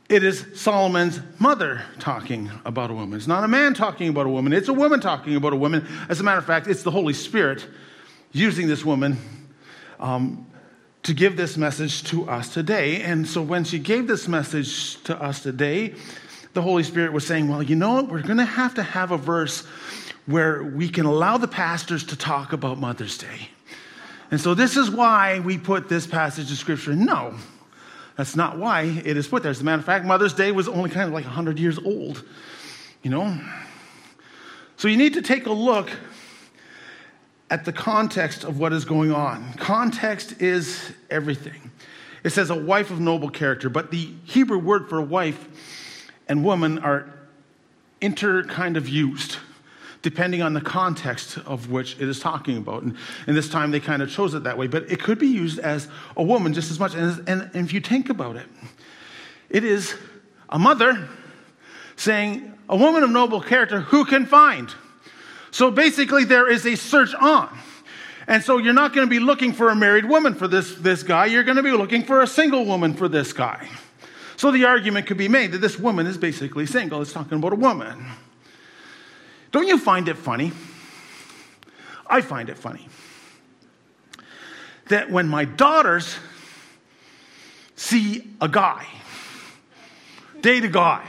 It 0.09 0.23
is 0.23 0.45
Solomon's 0.55 1.19
mother 1.39 1.81
talking 1.99 2.51
about 2.65 2.91
a 2.91 2.93
woman. 2.93 3.17
It's 3.17 3.27
not 3.27 3.43
a 3.43 3.47
man 3.47 3.73
talking 3.73 4.09
about 4.09 4.25
a 4.25 4.29
woman. 4.29 4.53
It's 4.53 4.67
a 4.67 4.73
woman 4.73 4.99
talking 4.99 5.35
about 5.35 5.53
a 5.53 5.55
woman. 5.55 5.87
As 6.07 6.19
a 6.19 6.23
matter 6.23 6.37
of 6.37 6.45
fact, 6.45 6.67
it's 6.67 6.83
the 6.83 6.91
Holy 6.91 7.13
Spirit 7.13 7.65
using 8.31 8.67
this 8.67 8.85
woman 8.85 9.17
um, 9.99 10.45
to 11.03 11.13
give 11.13 11.37
this 11.37 11.57
message 11.57 12.03
to 12.03 12.29
us 12.29 12.53
today. 12.53 13.01
And 13.01 13.27
so 13.27 13.41
when 13.41 13.63
she 13.63 13.79
gave 13.79 14.07
this 14.07 14.27
message 14.27 15.01
to 15.03 15.21
us 15.21 15.41
today, 15.41 15.95
the 16.53 16.61
Holy 16.61 16.83
Spirit 16.83 17.13
was 17.13 17.25
saying, 17.25 17.47
Well, 17.47 17.63
you 17.63 17.75
know 17.75 17.95
what? 17.95 18.09
We're 18.09 18.21
going 18.21 18.37
to 18.37 18.45
have 18.45 18.75
to 18.75 18.83
have 18.83 19.11
a 19.11 19.17
verse 19.17 19.61
where 20.25 20.63
we 20.63 20.89
can 20.89 21.05
allow 21.05 21.37
the 21.37 21.47
pastors 21.47 22.03
to 22.05 22.15
talk 22.15 22.53
about 22.53 22.77
Mother's 22.77 23.17
Day. 23.17 23.49
And 24.31 24.39
so 24.39 24.53
this 24.53 24.77
is 24.77 24.91
why 24.91 25.39
we 25.39 25.57
put 25.57 25.89
this 25.89 26.05
passage 26.05 26.51
of 26.51 26.57
Scripture. 26.57 26.95
No, 26.95 27.33
that's 28.15 28.35
not 28.35 28.57
why 28.57 28.81
it 28.83 29.17
is 29.17 29.27
put 29.27 29.41
there. 29.41 29.49
As 29.49 29.61
a 29.61 29.63
matter 29.63 29.79
of 29.79 29.85
fact, 29.85 30.05
Mother's 30.05 30.33
Day 30.33 30.51
was 30.51 30.67
only 30.67 30.89
kind 30.89 31.07
of 31.07 31.13
like 31.13 31.25
100 31.25 31.57
years 31.57 31.79
old, 31.79 32.23
you 33.01 33.09
know? 33.09 33.39
So 34.77 34.87
you 34.87 34.97
need 34.97 35.15
to 35.15 35.21
take 35.21 35.47
a 35.47 35.51
look 35.51 35.89
at 37.49 37.65
the 37.65 37.73
context 37.73 38.43
of 38.43 38.59
what 38.59 38.73
is 38.73 38.85
going 38.85 39.11
on. 39.11 39.53
Context 39.53 40.41
is 40.41 40.93
everything. 41.09 41.71
It 42.23 42.31
says 42.31 42.49
a 42.49 42.55
wife 42.55 42.91
of 42.91 42.99
noble 42.99 43.29
character, 43.29 43.69
but 43.69 43.91
the 43.91 44.13
Hebrew 44.25 44.59
word 44.59 44.89
for 44.89 45.01
wife 45.01 45.47
and 46.27 46.43
woman 46.43 46.79
are 46.79 47.13
inter 48.01 48.43
kind 48.43 48.77
of 48.77 48.87
used 48.87 49.37
depending 50.01 50.41
on 50.41 50.53
the 50.53 50.61
context 50.61 51.37
of 51.39 51.69
which 51.69 51.95
it 51.99 52.07
is 52.07 52.19
talking 52.19 52.57
about. 52.57 52.83
And, 52.83 52.95
and 53.27 53.35
this 53.35 53.49
time 53.49 53.71
they 53.71 53.79
kind 53.79 54.01
of 54.01 54.09
chose 54.09 54.33
it 54.33 54.43
that 54.43 54.57
way, 54.57 54.67
but 54.67 54.89
it 54.89 55.01
could 55.01 55.19
be 55.19 55.27
used 55.27 55.59
as 55.59 55.87
a 56.15 56.23
woman 56.23 56.53
just 56.53 56.71
as 56.71 56.79
much. 56.79 56.95
And, 56.95 57.27
and, 57.27 57.49
and 57.53 57.65
if 57.65 57.73
you 57.73 57.81
think 57.81 58.09
about 58.09 58.37
it, 58.37 58.47
it 59.49 59.63
is 59.63 59.95
a 60.47 60.57
mother 60.57 61.09
saying, 61.95 62.57
A 62.69 62.77
woman 62.77 63.03
of 63.03 63.09
noble 63.09 63.41
character, 63.41 63.81
who 63.81 64.05
can 64.05 64.25
find? 64.25 64.73
So 65.51 65.71
basically, 65.71 66.25
there 66.25 66.49
is 66.49 66.65
a 66.65 66.75
search 66.75 67.13
on. 67.15 67.57
And 68.27 68.43
so 68.43 68.57
you're 68.57 68.73
not 68.73 68.93
going 68.93 69.07
to 69.07 69.09
be 69.09 69.19
looking 69.19 69.53
for 69.53 69.69
a 69.69 69.75
married 69.75 70.05
woman 70.05 70.35
for 70.35 70.47
this, 70.47 70.75
this 70.75 71.01
guy. 71.01 71.25
You're 71.25 71.43
going 71.43 71.57
to 71.57 71.63
be 71.63 71.71
looking 71.71 72.03
for 72.03 72.21
a 72.21 72.27
single 72.27 72.65
woman 72.65 72.93
for 72.93 73.07
this 73.07 73.33
guy. 73.33 73.67
So 74.37 74.51
the 74.51 74.65
argument 74.65 75.07
could 75.07 75.17
be 75.17 75.27
made 75.27 75.51
that 75.53 75.57
this 75.57 75.79
woman 75.79 76.05
is 76.05 76.17
basically 76.17 76.65
single. 76.65 77.01
It's 77.01 77.11
talking 77.11 77.39
about 77.39 77.53
a 77.53 77.57
woman. 77.57 78.05
Don't 79.51 79.67
you 79.67 79.79
find 79.79 80.07
it 80.07 80.17
funny? 80.17 80.51
I 82.07 82.21
find 82.21 82.49
it 82.49 82.57
funny 82.57 82.87
that 84.89 85.09
when 85.09 85.27
my 85.27 85.45
daughters 85.45 86.15
see 87.75 88.27
a 88.41 88.47
guy, 88.47 88.85
date 90.41 90.65
a 90.65 90.69
guy, 90.69 91.05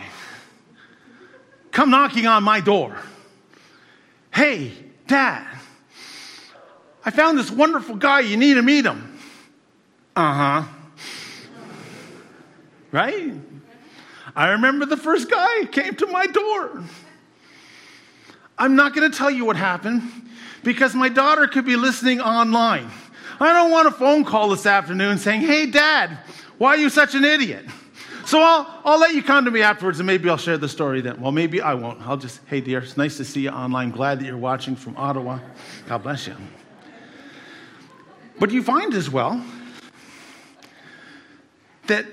come 1.73 1.91
knocking 1.91 2.27
on 2.27 2.43
my 2.43 2.61
door, 2.61 2.97
hey, 4.33 4.73
dad, 5.07 5.47
I 7.05 7.11
found 7.11 7.39
this 7.39 7.51
wonderful 7.51 7.97
guy. 7.97 8.21
You 8.21 8.37
need 8.37 8.55
to 8.55 8.63
meet 8.63 8.85
him. 8.85 9.19
Uh 10.15 10.63
huh. 10.63 10.69
Right? 12.93 13.35
I 14.35 14.49
remember 14.51 14.87
the 14.87 14.97
first 14.97 15.31
guy 15.31 15.65
came 15.67 15.95
to 15.97 16.07
my 16.07 16.27
door. 16.27 16.85
I'm 18.59 18.77
not 18.77 18.95
going 18.95 19.11
to 19.11 19.17
tell 19.17 19.31
you 19.31 19.45
what 19.45 19.57
happened 19.57 20.03
because 20.63 20.95
my 20.95 21.09
daughter 21.09 21.47
could 21.47 21.65
be 21.65 21.77
listening 21.77 22.21
online. 22.21 22.91
I 23.41 23.55
don't 23.55 23.71
want 23.71 23.89
a 23.89 23.91
phone 23.91 24.25
call 24.25 24.51
this 24.51 24.67
afternoon 24.67 25.19
saying, 25.19 25.41
Hey, 25.41 25.67
dad, 25.67 26.19
why 26.59 26.71
are 26.71 26.77
you 26.77 26.91
such 26.91 27.15
an 27.15 27.25
idiot? 27.25 27.65
So 28.25 28.41
I'll, 28.41 28.81
I'll 28.85 29.01
let 29.01 29.15
you 29.15 29.23
come 29.23 29.45
to 29.45 29.51
me 29.51 29.63
afterwards 29.63 29.99
and 29.99 30.07
maybe 30.07 30.29
I'll 30.29 30.37
share 30.37 30.59
the 30.59 30.69
story 30.69 31.01
then. 31.01 31.21
Well, 31.21 31.33
maybe 31.33 31.61
I 31.61 31.75
won't. 31.75 32.01
I'll 32.07 32.17
just, 32.17 32.41
hey, 32.47 32.61
dear, 32.61 32.79
it's 32.79 32.97
nice 32.97 33.17
to 33.17 33.25
see 33.25 33.43
you 33.43 33.51
online. 33.51 33.91
Glad 33.91 34.21
that 34.21 34.27
you're 34.27 34.37
watching 34.37 34.77
from 34.77 34.97
Ottawa. 34.97 35.41
God 35.89 36.03
bless 36.03 36.27
you. 36.27 36.37
But 38.39 38.51
you 38.51 38.63
find 38.63 38.95
as 38.95 39.11
well 39.11 39.45
that 41.89 42.07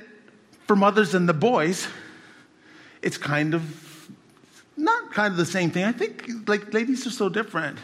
for 0.65 0.75
mothers 0.75 1.13
and 1.13 1.29
the 1.29 1.33
boys, 1.33 1.87
it's 3.01 3.17
kind 3.17 3.53
of 3.53 4.09
not 4.75 5.13
kind 5.13 5.31
of 5.31 5.37
the 5.37 5.45
same 5.45 5.71
thing. 5.71 5.85
I 5.85 5.91
think 5.91 6.47
like 6.47 6.73
ladies 6.73 7.07
are 7.07 7.11
so 7.11 7.29
different. 7.29 7.79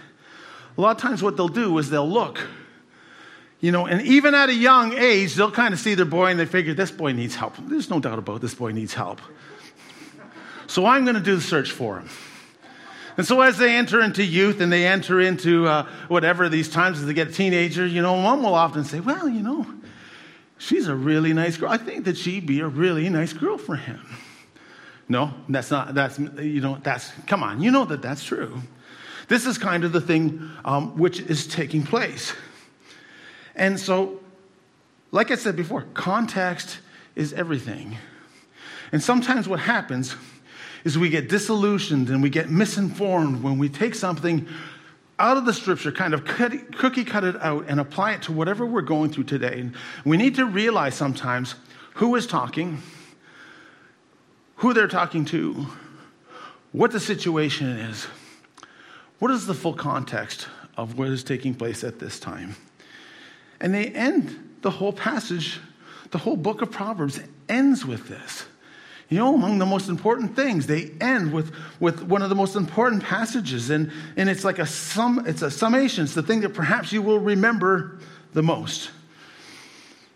A 0.78 0.82
lot 0.82 0.96
of 0.96 1.02
times, 1.02 1.22
what 1.22 1.38
they'll 1.38 1.48
do 1.48 1.78
is 1.78 1.90
they'll 1.90 2.10
look, 2.10 2.40
you 3.64 3.72
know, 3.72 3.88
and 3.88 4.02
even 4.02 4.36
at 4.36 4.50
a 4.50 4.54
young 4.54 4.92
age, 4.92 5.36
they'll 5.36 5.50
kind 5.50 5.74
of 5.74 5.80
see 5.80 5.96
their 5.96 6.04
boy 6.04 6.26
and 6.26 6.38
they 6.38 6.46
figure 6.46 6.74
this 6.74 6.92
boy 6.92 7.14
needs 7.14 7.34
help. 7.34 7.56
There's 7.58 7.90
no 7.90 8.02
doubt 8.02 8.20
about 8.20 8.36
it, 8.36 8.42
this 8.42 8.54
boy 8.54 8.74
needs 8.74 8.94
help. 8.94 9.22
So 10.68 10.86
I'm 10.86 11.06
going 11.06 11.16
to 11.16 11.22
do 11.22 11.38
the 11.38 11.42
search 11.42 11.72
for 11.72 12.00
him. 12.00 12.10
And 13.16 13.26
so 13.26 13.40
as 13.40 13.58
they 13.58 13.74
enter 13.74 14.02
into 14.02 14.22
youth 14.22 14.60
and 14.60 14.70
they 14.70 14.86
enter 14.86 15.22
into 15.22 15.66
uh, 15.66 15.88
whatever 16.10 16.50
these 16.50 16.68
times 16.68 17.00
as 17.00 17.06
they 17.06 17.14
get 17.14 17.30
a 17.30 17.32
teenager, 17.32 17.88
you 17.88 18.02
know, 18.02 18.18
mom 18.18 18.44
will 18.44 18.54
often 18.54 18.84
say, 18.84 19.00
well, 19.00 19.30
you 19.30 19.42
know, 19.42 19.66
she's 20.58 20.90
a 20.90 20.96
really 20.96 21.32
nice 21.32 21.56
girl. 21.56 21.70
I 21.70 21.78
think 21.78 22.04
that 22.04 22.18
she'd 22.18 22.46
be 22.46 22.60
a 22.60 22.68
really 22.68 23.08
nice 23.08 23.32
girl 23.32 23.58
for 23.58 23.78
him. 23.78 24.02
No, 25.08 25.34
that's 25.48 25.72
not, 25.72 25.94
that's, 25.94 26.20
you 26.20 26.60
know, 26.60 26.80
that's, 26.84 27.14
come 27.28 27.44
on, 27.44 27.62
you 27.62 27.72
know 27.72 27.86
that 27.86 28.02
that's 28.02 28.26
true. 28.26 28.62
This 29.30 29.46
is 29.46 29.58
kind 29.58 29.86
of 29.86 29.94
the 29.94 30.02
thing 30.02 30.52
um, 30.66 30.98
which 30.98 31.22
is 31.22 31.48
taking 31.48 31.84
place. 31.84 32.34
And 33.56 33.80
so, 33.80 34.20
like 35.12 35.32
I 35.32 35.36
said 35.36 35.56
before, 35.56 35.84
context 35.94 36.80
is 37.16 37.34
everything. 37.34 37.98
And 38.92 39.02
sometimes 39.02 39.48
what 39.48 39.60
happens 39.60 40.16
is 40.84 40.98
we 40.98 41.10
get 41.10 41.30
disillusioned 41.30 42.10
and 42.10 42.22
we 42.22 42.30
get 42.30 42.50
misinformed 42.50 43.42
when 43.42 43.58
we 43.58 43.70
take 43.70 43.96
something 43.96 44.48
out 45.20 45.38
of 45.38 45.46
the 45.46 45.54
scripture, 45.54 45.92
kind 45.92 46.14
of 46.14 46.26
cut 46.26 46.76
cookie 46.76 47.06
cut 47.06 47.24
it 47.24 47.36
out 47.42 47.66
and 47.68 47.80
apply 47.80 48.14
it 48.14 48.24
to 48.24 48.32
whatever 48.32 48.66
we're 48.66 48.82
going 48.82 49.12
through 49.12 49.24
today. 49.26 49.60
And 49.60 49.76
we 50.06 50.18
need 50.18 50.36
to 50.36 50.46
realize 50.46 50.96
sometimes 50.96 51.56
who 51.96 52.16
is 52.16 52.28
talking, 52.28 52.82
who 54.58 54.74
they're 54.74 54.88
talking 54.88 55.26
to, 55.26 55.68
what 56.72 56.92
the 56.92 57.00
situation 57.00 57.68
is, 57.68 58.06
what 59.20 59.32
is 59.32 59.46
the 59.46 59.54
full 59.54 59.74
context 59.74 60.48
of 60.76 60.98
what 60.98 61.08
is 61.10 61.24
taking 61.24 61.54
place 61.54 61.84
at 61.84 62.00
this 62.00 62.20
time. 62.20 62.56
And 63.64 63.74
they 63.74 63.88
end 63.88 64.58
the 64.62 64.70
whole 64.70 64.94
passage, 64.94 65.60
the 66.12 66.20
whole 66.20 66.36
book 66.36 66.62
of 66.62 66.70
Proverbs 66.70 67.20
ends 67.50 67.86
with 67.86 68.10
this. 68.10 68.46
You 69.10 69.18
know, 69.18 69.34
among 69.34 69.58
the 69.58 69.66
most 69.66 69.90
important 69.90 70.36
things, 70.36 70.68
they 70.68 70.92
end 71.00 71.34
with, 71.34 71.54
with 71.80 72.02
one 72.04 72.22
of 72.22 72.30
the 72.30 72.36
most 72.36 72.56
important 72.56 73.04
passages, 73.04 73.70
and, 73.70 73.92
and 74.18 74.30
it's 74.30 74.44
like 74.44 74.60
a 74.60 74.66
sum, 74.66 75.24
it's 75.26 75.42
a 75.42 75.50
summation. 75.50 76.04
It's 76.04 76.14
the 76.14 76.24
thing 76.24 76.42
that 76.42 76.54
perhaps 76.54 76.92
you 76.92 77.02
will 77.02 77.20
remember 77.20 78.00
the 78.34 78.44
most. 78.44 78.92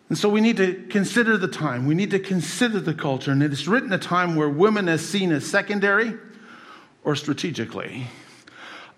And 0.09 0.17
so 0.17 0.29
we 0.29 0.41
need 0.41 0.57
to 0.57 0.85
consider 0.89 1.37
the 1.37 1.47
time. 1.47 1.85
We 1.85 1.95
need 1.95 2.11
to 2.11 2.19
consider 2.19 2.79
the 2.79 2.93
culture. 2.93 3.31
And 3.31 3.43
it's 3.43 3.67
written 3.67 3.93
a 3.93 3.97
time 3.97 4.35
where 4.35 4.49
women 4.49 4.87
is 4.87 5.07
seen 5.07 5.31
as 5.31 5.45
secondary 5.45 6.13
or 7.03 7.15
strategically. 7.15 8.07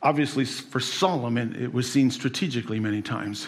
Obviously, 0.01 0.45
for 0.45 0.79
Solomon, 0.79 1.55
it 1.55 1.73
was 1.73 1.91
seen 1.91 2.09
strategically 2.09 2.79
many 2.79 3.01
times. 3.01 3.47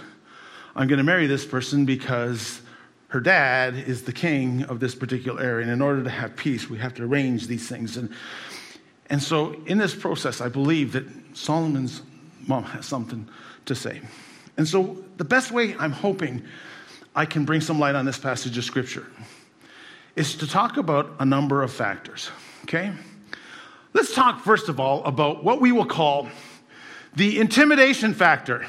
I'm 0.76 0.88
going 0.88 0.98
to 0.98 1.04
marry 1.04 1.28
this 1.28 1.46
person 1.46 1.86
because 1.86 2.62
her 3.10 3.20
dad 3.20 3.76
is 3.76 4.04
the 4.04 4.14
king 4.14 4.64
of 4.64 4.80
this 4.80 4.96
particular 4.96 5.42
area. 5.42 5.64
And 5.64 5.72
in 5.72 5.82
order 5.82 6.04
to 6.04 6.10
have 6.10 6.36
peace, 6.38 6.70
we 6.70 6.78
have 6.78 6.94
to 6.96 7.04
arrange 7.04 7.48
these 7.48 7.68
things. 7.68 7.98
And, 7.98 8.10
and 9.10 9.22
so, 9.22 9.54
in 9.66 9.78
this 9.78 9.94
process, 9.94 10.40
I 10.40 10.48
believe 10.48 10.94
that 10.94 11.06
Solomon's 11.34 12.02
mom 12.48 12.64
has 12.64 12.86
something 12.86 13.28
to 13.66 13.76
say. 13.76 14.00
And 14.56 14.66
so, 14.66 15.04
the 15.18 15.26
best 15.26 15.52
way 15.52 15.76
I'm 15.78 15.92
hoping 15.92 16.42
I 17.14 17.26
can 17.26 17.44
bring 17.44 17.60
some 17.60 17.80
light 17.80 17.96
on 17.96 18.06
this 18.06 18.18
passage 18.18 18.58
of 18.58 18.64
scripture 18.64 19.08
is 20.16 20.36
to 20.38 20.48
talk 20.48 20.78
about 20.78 21.14
a 21.20 21.26
number 21.26 21.64
of 21.64 21.72
factors. 21.74 22.32
Okay? 22.64 22.94
Let's 23.94 24.16
talk, 24.16 24.40
first 24.40 24.70
of 24.70 24.80
all, 24.80 25.04
about 25.04 25.44
what 25.44 25.60
we 25.60 25.74
will 25.74 25.86
call 25.86 26.30
the 27.14 27.40
intimidation 27.40 28.14
factor. 28.14 28.66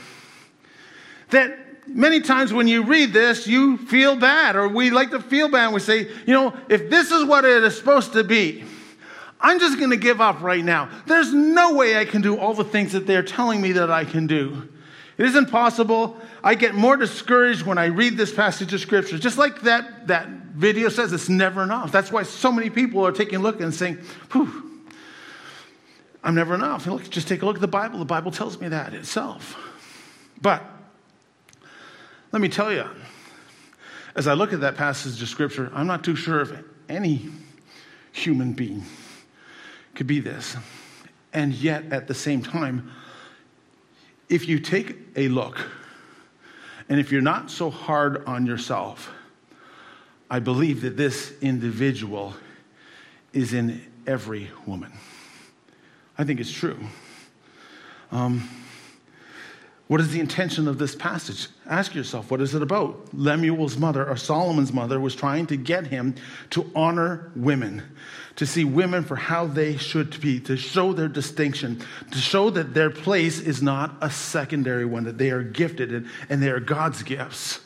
That 1.30 1.56
many 1.86 2.20
times 2.20 2.52
when 2.52 2.68
you 2.68 2.82
read 2.82 3.12
this, 3.12 3.46
you 3.46 3.76
feel 3.76 4.16
bad, 4.16 4.56
or 4.56 4.68
we 4.68 4.90
like 4.90 5.10
to 5.10 5.20
feel 5.20 5.48
bad. 5.48 5.72
We 5.72 5.80
say, 5.80 6.08
you 6.26 6.32
know, 6.32 6.54
if 6.68 6.90
this 6.90 7.10
is 7.10 7.24
what 7.24 7.44
it 7.44 7.62
is 7.62 7.76
supposed 7.76 8.12
to 8.14 8.24
be, 8.24 8.64
I'm 9.40 9.58
just 9.58 9.78
going 9.78 9.90
to 9.90 9.96
give 9.96 10.20
up 10.20 10.40
right 10.40 10.64
now. 10.64 10.88
There's 11.06 11.32
no 11.32 11.74
way 11.74 11.96
I 11.96 12.04
can 12.04 12.22
do 12.22 12.38
all 12.38 12.54
the 12.54 12.64
things 12.64 12.92
that 12.92 13.06
they're 13.06 13.24
telling 13.24 13.60
me 13.60 13.72
that 13.72 13.90
I 13.90 14.04
can 14.04 14.26
do. 14.26 14.68
It 15.18 15.26
isn't 15.26 15.50
possible. 15.50 16.16
I 16.42 16.54
get 16.54 16.74
more 16.74 16.96
discouraged 16.96 17.62
when 17.62 17.76
I 17.76 17.86
read 17.86 18.16
this 18.16 18.32
passage 18.32 18.72
of 18.72 18.80
scripture. 18.80 19.18
Just 19.18 19.38
like 19.38 19.62
that, 19.62 20.06
that 20.06 20.28
video 20.28 20.88
says, 20.88 21.12
it's 21.12 21.28
never 21.28 21.62
enough. 21.62 21.92
That's 21.92 22.10
why 22.10 22.22
so 22.22 22.52
many 22.52 22.70
people 22.70 23.04
are 23.04 23.12
taking 23.12 23.36
a 23.36 23.38
look 23.42 23.60
and 23.60 23.74
saying, 23.74 23.98
whew, 24.30 24.80
I'm 26.22 26.34
never 26.34 26.54
enough. 26.54 26.86
Look, 26.86 27.10
just 27.10 27.28
take 27.28 27.42
a 27.42 27.46
look 27.46 27.56
at 27.56 27.60
the 27.60 27.68
Bible. 27.68 27.98
The 27.98 28.04
Bible 28.04 28.30
tells 28.30 28.60
me 28.60 28.68
that 28.68 28.94
itself. 28.94 29.56
But 30.40 30.64
let 32.32 32.40
me 32.40 32.48
tell 32.48 32.72
you, 32.72 32.86
as 34.16 34.26
I 34.26 34.32
look 34.32 34.52
at 34.52 34.60
that 34.62 34.76
passage 34.76 35.20
of 35.22 35.28
scripture, 35.28 35.70
I'm 35.74 35.86
not 35.86 36.02
too 36.02 36.16
sure 36.16 36.40
if 36.40 36.52
any 36.88 37.28
human 38.12 38.52
being 38.52 38.84
could 39.94 40.06
be 40.06 40.20
this. 40.20 40.56
And 41.34 41.54
yet, 41.54 41.92
at 41.92 42.08
the 42.08 42.14
same 42.14 42.42
time, 42.42 42.90
if 44.28 44.48
you 44.48 44.58
take 44.58 44.96
a 45.14 45.28
look, 45.28 45.60
and 46.88 46.98
if 46.98 47.12
you're 47.12 47.22
not 47.22 47.50
so 47.50 47.70
hard 47.70 48.24
on 48.26 48.46
yourself, 48.46 49.10
I 50.30 50.38
believe 50.38 50.80
that 50.82 50.96
this 50.96 51.34
individual 51.42 52.34
is 53.34 53.52
in 53.52 53.82
every 54.06 54.50
woman. 54.66 54.92
I 56.16 56.24
think 56.24 56.40
it's 56.40 56.52
true. 56.52 56.78
Um, 58.10 58.48
What 59.92 60.00
is 60.00 60.08
the 60.08 60.20
intention 60.20 60.68
of 60.68 60.78
this 60.78 60.94
passage? 60.94 61.48
Ask 61.66 61.94
yourself, 61.94 62.30
what 62.30 62.40
is 62.40 62.54
it 62.54 62.62
about? 62.62 63.12
Lemuel's 63.12 63.76
mother, 63.76 64.08
or 64.08 64.16
Solomon's 64.16 64.72
mother, 64.72 64.98
was 64.98 65.14
trying 65.14 65.44
to 65.48 65.56
get 65.58 65.86
him 65.88 66.14
to 66.48 66.70
honor 66.74 67.30
women, 67.36 67.82
to 68.36 68.46
see 68.46 68.64
women 68.64 69.04
for 69.04 69.16
how 69.16 69.44
they 69.44 69.76
should 69.76 70.18
be, 70.18 70.40
to 70.40 70.56
show 70.56 70.94
their 70.94 71.08
distinction, 71.08 71.84
to 72.10 72.16
show 72.16 72.48
that 72.48 72.72
their 72.72 72.88
place 72.88 73.38
is 73.38 73.62
not 73.62 73.94
a 74.00 74.10
secondary 74.10 74.86
one, 74.86 75.04
that 75.04 75.18
they 75.18 75.30
are 75.30 75.42
gifted 75.42 75.92
and, 75.92 76.08
and 76.30 76.42
they 76.42 76.48
are 76.48 76.58
God's 76.58 77.02
gifts. 77.02 77.60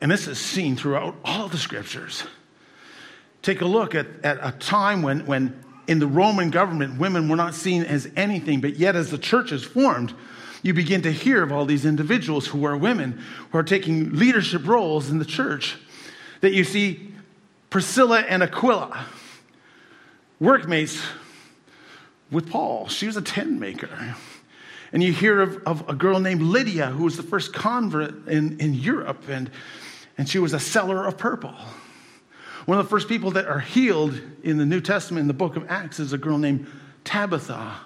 And 0.00 0.10
this 0.10 0.26
is 0.26 0.38
seen 0.38 0.74
throughout 0.74 1.16
all 1.22 1.48
the 1.48 1.58
scriptures. 1.58 2.24
Take 3.42 3.60
a 3.60 3.66
look 3.66 3.94
at, 3.94 4.06
at 4.24 4.38
a 4.40 4.52
time 4.52 5.02
when, 5.02 5.26
when 5.26 5.62
in 5.86 5.98
the 5.98 6.06
Roman 6.06 6.48
government, 6.48 6.98
women 6.98 7.28
were 7.28 7.36
not 7.36 7.54
seen 7.54 7.82
as 7.82 8.10
anything, 8.16 8.62
but 8.62 8.76
yet 8.76 8.96
as 8.96 9.10
the 9.10 9.18
church 9.18 9.52
is 9.52 9.62
formed, 9.62 10.14
you 10.62 10.74
begin 10.74 11.02
to 11.02 11.12
hear 11.12 11.42
of 11.42 11.52
all 11.52 11.64
these 11.64 11.84
individuals 11.84 12.46
who 12.48 12.64
are 12.64 12.76
women 12.76 13.22
who 13.50 13.58
are 13.58 13.62
taking 13.62 14.14
leadership 14.14 14.66
roles 14.66 15.10
in 15.10 15.18
the 15.18 15.24
church. 15.24 15.76
That 16.40 16.52
you 16.52 16.64
see 16.64 17.12
Priscilla 17.70 18.20
and 18.20 18.42
Aquila, 18.42 19.06
workmates 20.38 21.00
with 22.30 22.50
Paul. 22.50 22.88
She 22.88 23.06
was 23.06 23.16
a 23.16 23.22
tent 23.22 23.52
maker. 23.52 24.16
And 24.92 25.02
you 25.02 25.12
hear 25.12 25.40
of, 25.40 25.62
of 25.66 25.88
a 25.88 25.94
girl 25.94 26.18
named 26.18 26.42
Lydia, 26.42 26.86
who 26.86 27.04
was 27.04 27.16
the 27.16 27.22
first 27.22 27.52
convert 27.52 28.26
in, 28.26 28.58
in 28.58 28.74
Europe, 28.74 29.28
and, 29.28 29.50
and 30.18 30.28
she 30.28 30.38
was 30.38 30.52
a 30.52 30.58
seller 30.58 31.06
of 31.06 31.16
purple. 31.16 31.54
One 32.66 32.78
of 32.78 32.84
the 32.84 32.90
first 32.90 33.08
people 33.08 33.30
that 33.32 33.46
are 33.46 33.60
healed 33.60 34.20
in 34.42 34.58
the 34.58 34.66
New 34.66 34.80
Testament 34.80 35.22
in 35.22 35.28
the 35.28 35.34
book 35.34 35.56
of 35.56 35.70
Acts 35.70 36.00
is 36.00 36.12
a 36.12 36.18
girl 36.18 36.38
named 36.38 36.66
Tabitha 37.04 37.76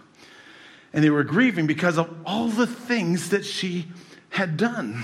and 0.94 1.02
they 1.02 1.10
were 1.10 1.24
grieving 1.24 1.66
because 1.66 1.98
of 1.98 2.08
all 2.24 2.48
the 2.48 2.68
things 2.68 3.30
that 3.30 3.44
she 3.44 3.88
had 4.30 4.56
done. 4.56 5.02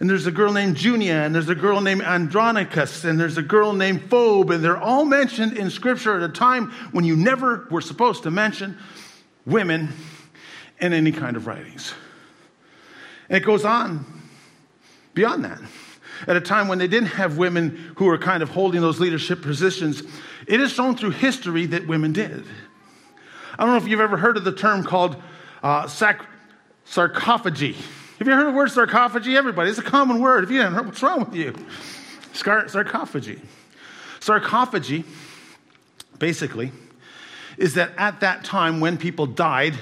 And 0.00 0.10
there's 0.10 0.26
a 0.26 0.32
girl 0.32 0.52
named 0.52 0.76
Junia, 0.76 1.24
and 1.24 1.32
there's 1.32 1.48
a 1.48 1.54
girl 1.54 1.80
named 1.80 2.02
Andronicus, 2.02 3.04
and 3.04 3.18
there's 3.18 3.38
a 3.38 3.42
girl 3.42 3.72
named 3.72 4.10
Phoebe, 4.10 4.56
and 4.56 4.64
they're 4.64 4.76
all 4.76 5.04
mentioned 5.04 5.56
in 5.56 5.70
Scripture 5.70 6.16
at 6.16 6.28
a 6.28 6.32
time 6.32 6.72
when 6.90 7.04
you 7.04 7.16
never 7.16 7.68
were 7.70 7.80
supposed 7.80 8.24
to 8.24 8.32
mention 8.32 8.76
women 9.46 9.92
in 10.80 10.92
any 10.92 11.12
kind 11.12 11.36
of 11.36 11.46
writings. 11.46 11.94
And 13.28 13.38
it 13.38 13.46
goes 13.46 13.64
on 13.64 14.04
beyond 15.14 15.44
that. 15.44 15.60
At 16.26 16.36
a 16.36 16.40
time 16.40 16.66
when 16.66 16.78
they 16.78 16.88
didn't 16.88 17.10
have 17.10 17.38
women 17.38 17.94
who 17.96 18.06
were 18.06 18.18
kind 18.18 18.42
of 18.42 18.50
holding 18.50 18.80
those 18.80 18.98
leadership 18.98 19.42
positions, 19.42 20.02
it 20.48 20.60
is 20.60 20.72
shown 20.72 20.96
through 20.96 21.10
history 21.10 21.66
that 21.66 21.86
women 21.86 22.12
did. 22.12 22.44
I 23.58 23.64
don't 23.64 23.72
know 23.72 23.76
if 23.76 23.88
you've 23.88 24.00
ever 24.00 24.16
heard 24.16 24.36
of 24.36 24.44
the 24.44 24.52
term 24.52 24.82
called 24.82 25.16
uh, 25.62 25.86
sac- 25.86 26.26
sarcophagy. 26.86 27.74
Have 28.18 28.26
you 28.26 28.34
heard 28.34 28.46
of 28.46 28.52
the 28.52 28.56
word 28.56 28.68
sarcophagy? 28.68 29.36
Everybody, 29.36 29.70
it's 29.70 29.78
a 29.78 29.82
common 29.82 30.20
word. 30.20 30.44
If 30.44 30.50
you 30.50 30.60
haven't 30.60 30.74
heard, 30.74 30.86
what's 30.86 31.02
wrong 31.02 31.20
with 31.20 31.34
you? 31.34 31.54
Scar- 32.32 32.64
sarcophagy. 32.64 33.40
Sarcophagy, 34.18 35.04
basically, 36.18 36.72
is 37.56 37.74
that 37.74 37.92
at 37.96 38.20
that 38.20 38.44
time 38.44 38.80
when 38.80 38.96
people 38.96 39.26
died 39.26 39.74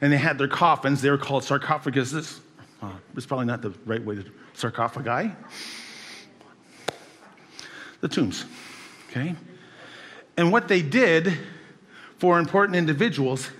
and 0.00 0.12
they 0.12 0.16
had 0.16 0.38
their 0.38 0.48
coffins, 0.48 1.02
they 1.02 1.10
were 1.10 1.18
called 1.18 1.42
sarcophaguses. 1.42 2.40
Uh, 2.80 2.90
it's 3.16 3.26
probably 3.26 3.46
not 3.46 3.60
the 3.60 3.74
right 3.84 4.02
way 4.02 4.14
to 4.14 4.24
sarcophagi. 4.54 5.34
The 8.00 8.08
tombs, 8.08 8.44
okay? 9.10 9.34
And 10.36 10.52
what 10.52 10.68
they 10.68 10.82
did 10.82 11.38
for 12.24 12.38
important 12.38 12.74
individuals 12.74 13.50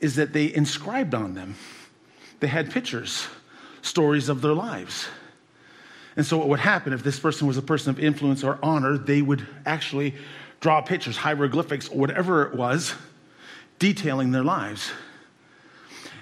is 0.00 0.16
that 0.16 0.34
they 0.34 0.54
inscribed 0.54 1.14
on 1.14 1.32
them. 1.32 1.54
They 2.40 2.46
had 2.46 2.70
pictures, 2.70 3.26
stories 3.80 4.28
of 4.28 4.42
their 4.42 4.52
lives. 4.52 5.06
And 6.14 6.26
so, 6.26 6.36
what 6.36 6.48
would 6.50 6.60
happen 6.60 6.92
if 6.92 7.02
this 7.02 7.18
person 7.18 7.46
was 7.46 7.56
a 7.56 7.62
person 7.62 7.88
of 7.88 7.98
influence 7.98 8.44
or 8.44 8.58
honor, 8.62 8.98
they 8.98 9.22
would 9.22 9.46
actually 9.64 10.14
draw 10.60 10.82
pictures, 10.82 11.16
hieroglyphics, 11.16 11.88
or 11.88 11.96
whatever 11.96 12.42
it 12.42 12.54
was, 12.54 12.94
detailing 13.78 14.30
their 14.30 14.44
lives. 14.44 14.90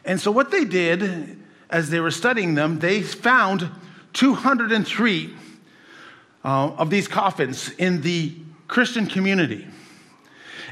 And 0.04 0.20
so, 0.20 0.30
what 0.30 0.52
they 0.52 0.64
did 0.64 1.40
as 1.68 1.90
they 1.90 1.98
were 1.98 2.12
studying 2.12 2.54
them, 2.54 2.78
they 2.78 3.02
found 3.02 3.68
203 4.12 5.34
uh, 6.44 6.48
of 6.48 6.88
these 6.88 7.08
coffins 7.08 7.70
in 7.70 8.02
the 8.02 8.32
Christian 8.68 9.08
community. 9.08 9.66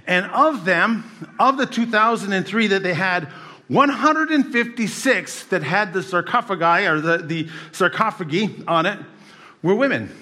And 0.06 0.26
of 0.26 0.64
them, 0.64 1.04
of 1.38 1.56
the 1.56 1.66
2003 1.66 2.66
that 2.68 2.82
they 2.82 2.94
had, 2.94 3.28
156 3.68 5.44
that 5.44 5.62
had 5.62 5.92
the 5.92 6.02
sarcophagi 6.02 6.86
or 6.86 7.00
the, 7.00 7.18
the 7.18 7.48
sarcophagi 7.72 8.64
on 8.68 8.84
it 8.84 8.98
were 9.62 9.74
women. 9.74 10.14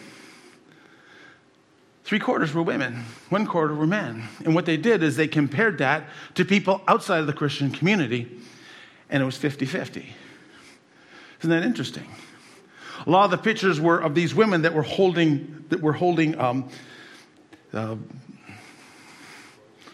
Three 2.05 2.21
quarters 2.21 2.53
were 2.53 2.63
women, 2.63 3.05
one 3.31 3.47
quarter 3.47 3.75
were 3.75 3.87
men. 3.87 4.25
And 4.45 4.55
what 4.55 4.67
they 4.67 4.77
did 4.77 5.03
is 5.03 5.17
they 5.17 5.29
compared 5.29 5.79
that 5.79 6.09
to 6.35 6.45
people 6.45 6.83
outside 6.87 7.21
of 7.21 7.27
the 7.27 7.33
Christian 7.33 7.71
community, 7.71 8.41
and 9.09 9.23
it 9.23 9.27
was 9.27 9.37
50 9.37 9.67
50. 9.67 10.15
Isn't 11.41 11.51
that 11.51 11.65
interesting? 11.65 12.09
A 13.07 13.11
lot 13.11 13.25
of 13.25 13.33
the 13.33 13.39
pictures 13.39 13.81
were 13.81 13.99
of 13.99 14.15
these 14.15 14.35
women 14.35 14.63
that 14.63 14.75
were 14.75 14.83
holding, 14.83 15.65
that 15.71 15.81
were 15.81 15.93
holding 15.93 16.39
um, 16.39 16.69
uh, 17.73 17.97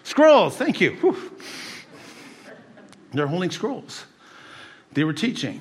Scrolls, 0.08 0.56
thank 0.56 0.80
you. 0.80 0.92
Whew. 0.92 1.30
They're 3.12 3.26
holding 3.26 3.50
scrolls. 3.50 4.06
They 4.94 5.04
were 5.04 5.12
teaching. 5.12 5.60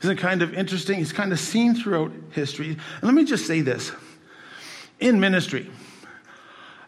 Isn't 0.00 0.18
it 0.18 0.20
kind 0.20 0.42
of 0.42 0.54
interesting? 0.54 1.00
It's 1.00 1.12
kind 1.12 1.30
of 1.30 1.38
seen 1.38 1.76
throughout 1.76 2.10
history. 2.32 2.70
And 2.70 3.02
let 3.04 3.14
me 3.14 3.24
just 3.24 3.46
say 3.46 3.60
this 3.60 3.92
in 4.98 5.20
ministry, 5.20 5.70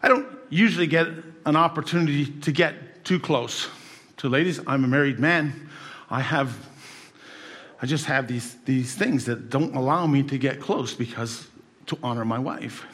I 0.03 0.09
don't 0.09 0.27
usually 0.49 0.87
get 0.87 1.07
an 1.45 1.55
opportunity 1.55 2.25
to 2.25 2.51
get 2.51 3.05
too 3.05 3.17
close 3.21 3.69
to 4.17 4.27
ladies. 4.27 4.59
I'm 4.67 4.83
a 4.83 4.89
married 4.89 5.19
man. 5.19 5.69
I 6.09 6.19
have, 6.19 6.53
I 7.81 7.85
just 7.85 8.07
have 8.07 8.27
these, 8.27 8.57
these 8.65 8.93
things 8.93 9.23
that 9.25 9.49
don't 9.49 9.73
allow 9.73 10.05
me 10.05 10.21
to 10.23 10.37
get 10.37 10.59
close 10.59 10.93
because 10.93 11.47
to 11.85 11.97
honor 12.03 12.25
my 12.25 12.39
wife. 12.39 12.85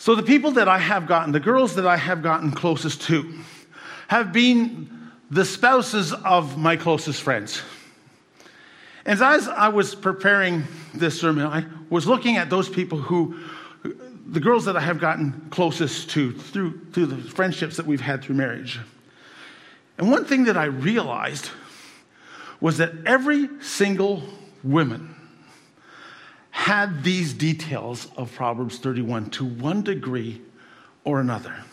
So, 0.00 0.14
the 0.14 0.22
people 0.22 0.52
that 0.52 0.66
I 0.66 0.78
have 0.78 1.06
gotten, 1.06 1.30
the 1.30 1.40
girls 1.40 1.74
that 1.74 1.86
I 1.86 1.98
have 1.98 2.22
gotten 2.22 2.52
closest 2.52 3.02
to, 3.02 3.34
have 4.08 4.32
been 4.32 5.10
the 5.30 5.44
spouses 5.44 6.14
of 6.14 6.56
my 6.56 6.76
closest 6.76 7.20
friends. 7.20 7.60
And 9.04 9.20
as 9.20 9.46
I 9.46 9.68
was 9.68 9.94
preparing 9.94 10.64
this 10.94 11.20
sermon, 11.20 11.46
I 11.46 11.66
was 11.90 12.06
looking 12.06 12.38
at 12.38 12.48
those 12.48 12.66
people 12.66 12.96
who, 12.96 13.40
the 14.26 14.40
girls 14.40 14.64
that 14.64 14.74
I 14.74 14.80
have 14.80 15.00
gotten 15.00 15.48
closest 15.50 16.08
to 16.12 16.32
through, 16.32 16.80
through 16.92 17.06
the 17.06 17.18
friendships 17.18 17.76
that 17.76 17.84
we've 17.84 18.00
had 18.00 18.22
through 18.22 18.36
marriage. 18.36 18.80
And 19.98 20.10
one 20.10 20.24
thing 20.24 20.44
that 20.44 20.56
I 20.56 20.64
realized 20.64 21.50
was 22.58 22.78
that 22.78 22.92
every 23.04 23.50
single 23.60 24.22
woman 24.64 25.14
had 26.70 27.02
these 27.02 27.32
details 27.32 28.06
of 28.16 28.32
Proverbs 28.32 28.78
31 28.78 29.28
to 29.30 29.44
one 29.44 29.82
degree 29.82 30.40
or 31.02 31.18
another 31.18 31.64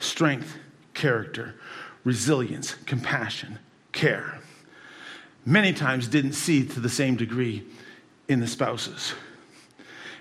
strength, 0.00 0.56
character, 0.94 1.54
resilience, 2.02 2.74
compassion, 2.86 3.56
care. 3.92 4.40
Many 5.46 5.72
times 5.72 6.08
didn't 6.08 6.32
see 6.32 6.66
to 6.66 6.80
the 6.80 6.88
same 6.88 7.14
degree 7.14 7.64
in 8.26 8.40
the 8.40 8.48
spouses. 8.48 9.14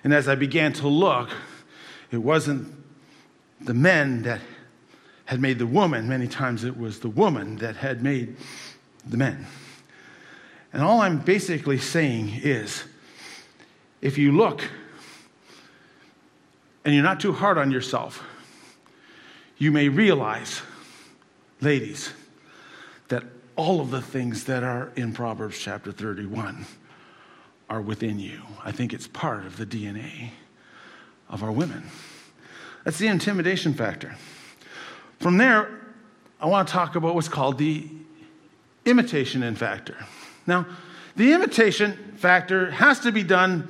And 0.04 0.14
as 0.14 0.28
I 0.28 0.36
began 0.36 0.72
to 0.74 0.88
look, 0.88 1.32
it 2.12 2.18
wasn't 2.18 2.72
the 3.60 3.74
men 3.74 4.22
that 4.22 4.42
had 5.26 5.42
made 5.42 5.58
the 5.58 5.66
woman, 5.66 6.08
many 6.08 6.28
times 6.28 6.64
it 6.64 6.78
was 6.78 7.00
the 7.00 7.10
woman 7.10 7.56
that 7.56 7.78
had 7.78 8.04
made 8.04 8.38
the 9.04 9.18
men. 9.18 9.48
And 10.74 10.84
all 10.84 11.02
I'm 11.02 11.18
basically 11.18 11.80
saying 11.80 12.42
is 12.44 12.84
if 14.02 14.18
you 14.18 14.32
look 14.32 14.64
and 16.86 16.94
you're 16.94 17.04
not 17.04 17.20
too 17.20 17.34
hard 17.34 17.58
on 17.58 17.72
yourself, 17.72 18.24
you 19.58 19.72
may 19.72 19.90
realize, 19.90 20.62
ladies, 21.62 22.14
that 23.10 23.24
all 23.56 23.82
of 23.82 23.92
the 23.92 24.02
things 24.02 24.46
that 24.46 24.64
are 24.64 24.92
in 24.96 25.12
Proverbs 25.14 25.60
chapter 25.60 25.92
31 25.92 26.66
are 27.70 27.82
within 27.82 28.20
you. 28.20 28.42
I 28.64 28.72
think 28.72 28.94
it's 28.94 29.08
part 29.08 29.46
of 29.46 29.58
the 29.58 29.66
DNA 29.66 30.30
of 31.30 31.44
our 31.44 31.52
women. 31.52 31.84
That's 32.86 32.98
the 32.98 33.08
intimidation 33.08 33.74
factor. 33.74 34.16
From 35.20 35.38
there, 35.38 35.70
I 36.40 36.46
want 36.46 36.68
to 36.68 36.74
talk 36.74 36.96
about 36.96 37.14
what's 37.14 37.28
called 37.28 37.58
the 37.58 37.88
imitation 38.86 39.44
in 39.44 39.56
factor. 39.56 39.98
Now, 40.48 40.66
the 41.18 41.34
imitation 41.34 42.16
factor 42.16 42.72
has 42.72 43.02
to 43.02 43.12
be 43.12 43.24
done 43.24 43.70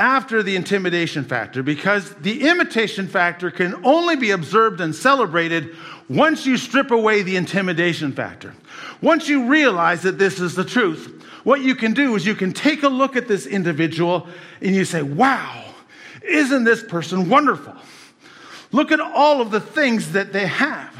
after 0.00 0.42
the 0.42 0.56
intimidation 0.56 1.22
factor 1.22 1.62
because 1.62 2.14
the 2.14 2.48
imitation 2.48 3.06
factor 3.06 3.50
can 3.50 3.84
only 3.84 4.16
be 4.16 4.30
observed 4.30 4.80
and 4.80 4.94
celebrated 4.94 5.76
once 6.08 6.46
you 6.46 6.56
strip 6.56 6.90
away 6.90 7.22
the 7.22 7.36
intimidation 7.36 8.10
factor. 8.10 8.54
Once 9.02 9.28
you 9.28 9.46
realize 9.46 10.02
that 10.02 10.18
this 10.18 10.40
is 10.40 10.54
the 10.54 10.64
truth, 10.64 11.22
what 11.44 11.60
you 11.60 11.74
can 11.74 11.92
do 11.92 12.14
is 12.16 12.24
you 12.24 12.34
can 12.34 12.52
take 12.52 12.82
a 12.82 12.88
look 12.88 13.14
at 13.14 13.28
this 13.28 13.46
individual 13.46 14.26
and 14.62 14.74
you 14.74 14.86
say, 14.86 15.02
wow, 15.02 15.66
isn't 16.26 16.64
this 16.64 16.82
person 16.82 17.28
wonderful? 17.28 17.76
Look 18.72 18.92
at 18.92 19.00
all 19.00 19.42
of 19.42 19.50
the 19.50 19.60
things 19.60 20.12
that 20.12 20.32
they 20.32 20.46
have. 20.46 20.96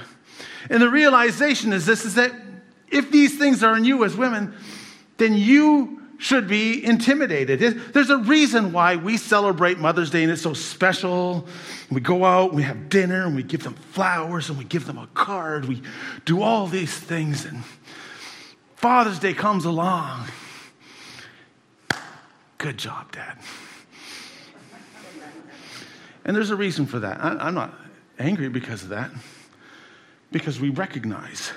And 0.69 0.83
the 0.83 0.91
realization 0.91 1.73
is 1.73 1.87
this 1.87 2.05
is 2.05 2.17
that 2.17 2.33
if 2.91 3.11
these 3.11 3.39
things 3.39 3.63
are 3.63 3.77
in 3.79 3.85
you 3.85 4.05
as 4.05 4.15
women, 4.15 4.55
then 5.17 5.35
you 5.35 6.00
should 6.21 6.47
be 6.47 6.85
intimidated. 6.85 7.59
There's 7.93 8.11
a 8.11 8.19
reason 8.19 8.73
why 8.73 8.97
we 8.97 9.17
celebrate 9.17 9.79
Mother's 9.79 10.11
Day 10.11 10.23
and 10.23 10.31
it's 10.31 10.43
so 10.43 10.53
special. 10.53 11.49
We 11.91 12.03
go 12.03 12.27
out, 12.27 12.53
we 12.53 12.63
have 12.63 12.91
dinner, 12.91 13.25
and 13.25 13.35
we 13.35 13.43
give 13.43 13.65
them 13.65 13.75
flowers, 13.75 14.51
and 14.51 14.59
we 14.59 14.65
give 14.65 14.87
them 14.87 14.99
a 14.99 15.07
card. 15.09 15.65
We 15.65 15.83
do 16.27 16.43
all 16.43 16.67
these 16.67 16.95
things, 16.95 17.47
and 17.47 17.65
Father's 18.77 19.19
Day 19.19 19.33
comes 19.33 19.65
along. 19.65 20.27
Good 22.59 22.77
job, 22.77 23.11
Dad. 23.13 23.39
And 26.27 26.37
there's 26.37 26.51
a 26.51 26.57
reason 26.57 26.85
for 26.85 26.99
that. 26.99 27.19
I'm 27.23 27.55
not 27.55 27.73
angry 28.19 28.51
because 28.51 28.83
of 28.83 28.91
that, 28.91 29.11
because 30.31 30.61
we 30.61 30.69
recognize, 30.69 31.51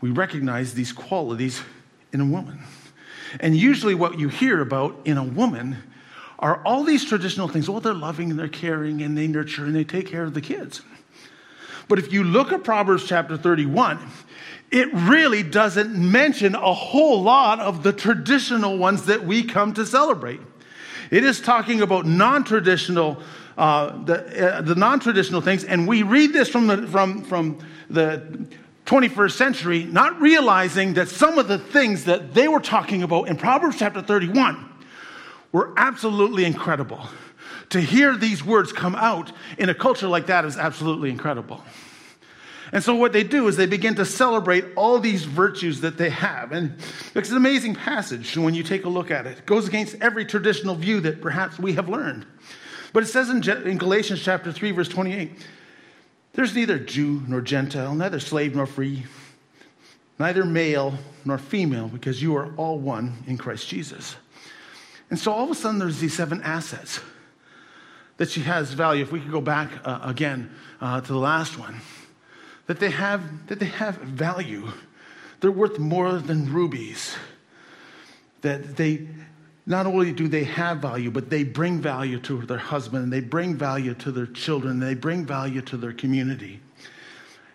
we 0.00 0.10
recognize 0.10 0.74
these 0.74 0.92
qualities 0.92 1.62
in 2.12 2.20
a 2.20 2.26
woman. 2.26 2.64
And 3.38 3.56
usually, 3.56 3.94
what 3.94 4.18
you 4.18 4.28
hear 4.28 4.60
about 4.60 4.98
in 5.04 5.16
a 5.16 5.24
woman 5.24 5.76
are 6.40 6.62
all 6.64 6.82
these 6.82 7.04
traditional 7.04 7.48
things. 7.48 7.68
Well, 7.68 7.80
they're 7.80 7.94
loving 7.94 8.30
and 8.30 8.38
they're 8.38 8.48
caring 8.48 9.02
and 9.02 9.16
they 9.16 9.26
nurture 9.26 9.64
and 9.66 9.76
they 9.76 9.84
take 9.84 10.06
care 10.06 10.24
of 10.24 10.34
the 10.34 10.40
kids. 10.40 10.82
But 11.86 11.98
if 11.98 12.12
you 12.12 12.24
look 12.24 12.50
at 12.52 12.64
Proverbs 12.64 13.06
chapter 13.06 13.36
31, 13.36 13.98
it 14.70 14.88
really 14.92 15.42
doesn't 15.42 15.94
mention 15.94 16.54
a 16.54 16.72
whole 16.72 17.22
lot 17.22 17.60
of 17.60 17.82
the 17.82 17.92
traditional 17.92 18.78
ones 18.78 19.06
that 19.06 19.24
we 19.24 19.42
come 19.42 19.74
to 19.74 19.84
celebrate. 19.84 20.40
It 21.10 21.24
is 21.24 21.40
talking 21.40 21.82
about 21.82 22.06
non 22.06 22.44
traditional. 22.44 23.22
Uh, 23.58 24.04
the, 24.04 24.56
uh, 24.56 24.62
the 24.62 24.74
non-traditional 24.74 25.42
things, 25.42 25.64
and 25.64 25.86
we 25.86 26.02
read 26.02 26.32
this 26.32 26.48
from 26.48 26.66
the, 26.66 26.86
from, 26.86 27.22
from 27.22 27.58
the 27.90 28.46
21st 28.90 29.32
century, 29.36 29.84
not 29.84 30.20
realizing 30.20 30.94
that 30.94 31.08
some 31.08 31.38
of 31.38 31.46
the 31.46 31.58
things 31.58 32.06
that 32.06 32.34
they 32.34 32.48
were 32.48 32.58
talking 32.58 33.04
about 33.04 33.28
in 33.28 33.36
Proverbs 33.36 33.76
chapter 33.78 34.02
31 34.02 34.68
were 35.52 35.72
absolutely 35.76 36.44
incredible. 36.44 37.06
To 37.68 37.80
hear 37.80 38.16
these 38.16 38.44
words 38.44 38.72
come 38.72 38.96
out 38.96 39.30
in 39.58 39.68
a 39.68 39.74
culture 39.74 40.08
like 40.08 40.26
that 40.26 40.44
is 40.44 40.56
absolutely 40.56 41.08
incredible. 41.08 41.62
And 42.72 42.82
so, 42.82 42.96
what 42.96 43.12
they 43.12 43.22
do 43.22 43.46
is 43.46 43.56
they 43.56 43.66
begin 43.66 43.94
to 43.94 44.04
celebrate 44.04 44.64
all 44.74 44.98
these 44.98 45.22
virtues 45.24 45.82
that 45.82 45.96
they 45.96 46.10
have. 46.10 46.50
And 46.50 46.74
it's 47.14 47.30
an 47.30 47.36
amazing 47.36 47.76
passage 47.76 48.36
when 48.36 48.54
you 48.54 48.64
take 48.64 48.86
a 48.86 48.88
look 48.88 49.12
at 49.12 49.24
it. 49.24 49.38
It 49.38 49.46
goes 49.46 49.68
against 49.68 49.94
every 50.00 50.24
traditional 50.24 50.74
view 50.74 50.98
that 51.02 51.20
perhaps 51.20 51.60
we 51.60 51.74
have 51.74 51.88
learned. 51.88 52.26
But 52.92 53.04
it 53.04 53.06
says 53.06 53.30
in, 53.30 53.40
Galatians 53.78 54.20
chapter 54.20 54.50
3, 54.50 54.72
verse 54.72 54.88
28 54.88 55.30
there's 56.32 56.54
neither 56.54 56.78
Jew 56.78 57.22
nor 57.26 57.40
Gentile, 57.40 57.94
neither 57.94 58.20
slave 58.20 58.54
nor 58.54 58.66
free, 58.66 59.04
neither 60.18 60.44
male 60.44 60.94
nor 61.24 61.38
female, 61.38 61.88
because 61.88 62.22
you 62.22 62.36
are 62.36 62.54
all 62.56 62.78
one 62.78 63.24
in 63.26 63.36
Christ 63.36 63.68
Jesus. 63.68 64.16
And 65.10 65.18
so 65.18 65.32
all 65.32 65.44
of 65.44 65.50
a 65.50 65.54
sudden, 65.54 65.80
there's 65.80 65.98
these 65.98 66.14
seven 66.14 66.40
assets 66.42 67.00
that 68.16 68.30
she 68.30 68.42
has 68.42 68.72
value. 68.72 69.02
If 69.02 69.10
we 69.10 69.20
could 69.20 69.32
go 69.32 69.40
back 69.40 69.70
uh, 69.84 70.00
again 70.02 70.54
uh, 70.80 71.00
to 71.00 71.12
the 71.12 71.18
last 71.18 71.58
one, 71.58 71.80
that 72.66 72.78
they 72.78 72.90
have 72.90 73.48
that 73.48 73.58
they 73.58 73.66
have 73.66 73.96
value. 73.96 74.68
They're 75.40 75.50
worth 75.50 75.78
more 75.78 76.12
than 76.18 76.52
rubies. 76.52 77.16
That 78.42 78.76
they 78.76 79.08
not 79.70 79.86
only 79.86 80.12
do 80.12 80.26
they 80.26 80.44
have 80.44 80.78
value, 80.78 81.10
but 81.10 81.30
they 81.30 81.44
bring 81.44 81.80
value 81.80 82.18
to 82.20 82.42
their 82.42 82.58
husband, 82.58 83.04
and 83.04 83.12
they 83.12 83.20
bring 83.20 83.54
value 83.54 83.94
to 83.94 84.10
their 84.10 84.26
children, 84.26 84.72
and 84.72 84.82
they 84.82 84.94
bring 84.94 85.24
value 85.24 85.62
to 85.62 85.76
their 85.76 85.92
community. 85.92 86.60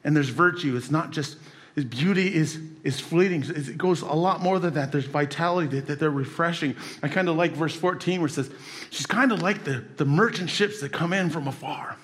And 0.03 0.15
there's 0.15 0.29
virtue. 0.29 0.77
It's 0.77 0.89
not 0.89 1.11
just 1.11 1.37
beauty 1.83 2.33
is, 2.33 2.57
is 2.85 3.01
fleeting. 3.01 3.43
It 3.43 3.77
goes 3.77 4.01
a 4.01 4.13
lot 4.13 4.41
more 4.41 4.59
than 4.59 4.75
that. 4.75 4.93
There's 4.93 5.05
vitality 5.05 5.67
that, 5.75 5.87
that 5.87 5.99
they're 5.99 6.09
refreshing. 6.09 6.75
I 7.03 7.09
kind 7.09 7.27
of 7.27 7.35
like 7.35 7.51
verse 7.51 7.75
14 7.75 8.21
where 8.21 8.27
it 8.27 8.31
says, 8.31 8.49
She's 8.91 9.05
kind 9.05 9.33
of 9.33 9.41
like 9.41 9.65
the, 9.65 9.83
the 9.97 10.05
merchant 10.05 10.49
ships 10.49 10.79
that 10.79 10.93
come 10.93 11.11
in 11.11 11.29
from 11.29 11.49
afar. 11.49 11.97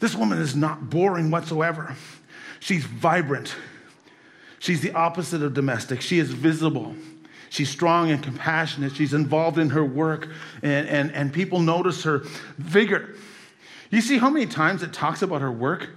This 0.00 0.16
woman 0.16 0.38
is 0.38 0.56
not 0.56 0.90
boring 0.90 1.30
whatsoever. 1.30 1.94
She's 2.58 2.84
vibrant. 2.84 3.54
She's 4.58 4.80
the 4.80 4.92
opposite 4.92 5.42
of 5.42 5.54
domestic. 5.54 6.00
She 6.00 6.18
is 6.18 6.32
visible. 6.32 6.96
She's 7.56 7.70
strong 7.70 8.10
and 8.10 8.22
compassionate. 8.22 8.94
She's 8.94 9.14
involved 9.14 9.56
in 9.56 9.70
her 9.70 9.82
work, 9.82 10.28
and, 10.62 10.86
and, 10.86 11.10
and 11.12 11.32
people 11.32 11.60
notice 11.60 12.02
her 12.02 12.18
vigor. 12.58 13.14
You 13.88 14.02
see 14.02 14.18
how 14.18 14.28
many 14.28 14.44
times 14.44 14.82
it 14.82 14.92
talks 14.92 15.22
about 15.22 15.40
her 15.40 15.50
work? 15.50 15.88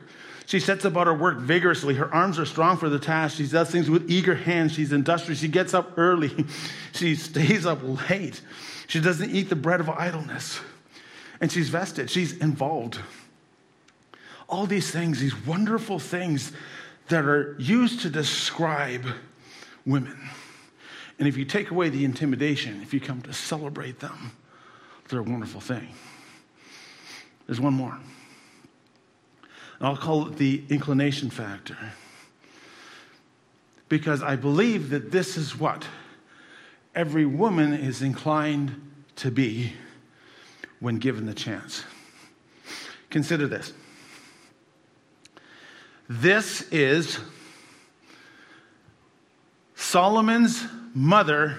She 0.45 0.61
sets 0.61 0.85
about 0.85 1.07
her 1.07 1.13
work 1.13 1.37
vigorously. 1.39 1.95
Her 1.95 2.11
arms 2.13 2.39
are 2.39 2.45
strong 2.45 2.77
for 2.77 2.87
the 2.87 2.97
task. 2.97 3.35
She 3.35 3.45
does 3.45 3.69
things 3.69 3.89
with 3.89 4.09
eager 4.09 4.35
hands. 4.35 4.71
She's 4.71 4.93
industrious. 4.93 5.41
She 5.41 5.49
gets 5.49 5.73
up 5.73 5.97
early. 5.97 6.45
She 6.93 7.15
stays 7.15 7.65
up 7.65 7.79
late. 8.09 8.39
She 8.87 9.01
doesn't 9.01 9.29
eat 9.29 9.49
the 9.49 9.55
bread 9.57 9.81
of 9.81 9.89
idleness. 9.89 10.61
And 11.41 11.51
she's 11.51 11.67
vested. 11.67 12.09
She's 12.09 12.37
involved. 12.37 12.99
All 14.47 14.65
these 14.65 14.91
things, 14.91 15.19
these 15.19 15.45
wonderful 15.45 15.99
things 15.99 16.53
that 17.09 17.25
are 17.25 17.57
used 17.59 17.99
to 18.01 18.09
describe 18.09 19.05
women. 19.85 20.17
And 21.19 21.27
if 21.27 21.35
you 21.35 21.43
take 21.43 21.69
away 21.69 21.89
the 21.89 22.05
intimidation, 22.05 22.81
if 22.81 22.93
you 22.93 23.01
come 23.01 23.21
to 23.23 23.33
celebrate 23.33 23.99
them, 23.99 24.31
they're 25.09 25.19
a 25.19 25.23
wonderful 25.23 25.59
thing. 25.59 25.89
There's 27.45 27.59
one 27.59 27.73
more. 27.73 27.97
I'll 29.81 29.97
call 29.97 30.27
it 30.27 30.37
the 30.37 30.63
inclination 30.69 31.29
factor. 31.29 31.77
Because 33.89 34.23
I 34.23 34.35
believe 34.35 34.91
that 34.91 35.11
this 35.11 35.35
is 35.35 35.59
what 35.59 35.85
every 36.95 37.25
woman 37.25 37.73
is 37.73 38.01
inclined 38.01 38.79
to 39.17 39.31
be 39.31 39.73
when 40.79 40.99
given 40.99 41.25
the 41.25 41.33
chance. 41.33 41.83
Consider 43.09 43.47
this. 43.47 43.73
This 46.07 46.61
is 46.71 47.19
Solomon's 49.75 50.65
mother 50.99 51.55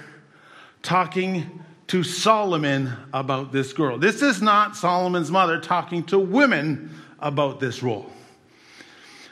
talking 0.82 1.64
to 1.86 2.02
Solomon 2.02 2.92
about 3.14 3.52
this 3.52 3.72
girl. 3.72 3.96
This 3.96 4.20
is 4.20 4.42
not 4.42 4.76
Solomon's 4.76 5.30
mother 5.30 5.58
talking 5.58 6.04
to 6.04 6.18
women 6.18 6.90
about 7.18 7.58
this 7.58 7.82
role. 7.82 8.10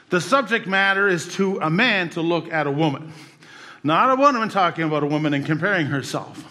The 0.09 0.19
subject 0.19 0.65
matter 0.65 1.07
is 1.07 1.35
to 1.35 1.59
a 1.59 1.69
man 1.69 2.09
to 2.11 2.21
look 2.21 2.51
at 2.51 2.65
a 2.65 2.71
woman, 2.71 3.13
not 3.83 4.09
a 4.09 4.15
woman 4.15 4.49
talking 4.49 4.83
about 4.83 5.03
a 5.03 5.05
woman 5.05 5.35
and 5.35 5.45
comparing 5.45 5.85
herself. 5.85 6.43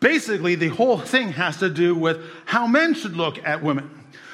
Basically, 0.00 0.54
the 0.54 0.68
whole 0.68 0.98
thing 0.98 1.32
has 1.32 1.56
to 1.58 1.70
do 1.70 1.94
with 1.94 2.22
how 2.44 2.66
men 2.66 2.92
should 2.92 3.16
look 3.16 3.38
at 3.46 3.62
women. 3.62 3.88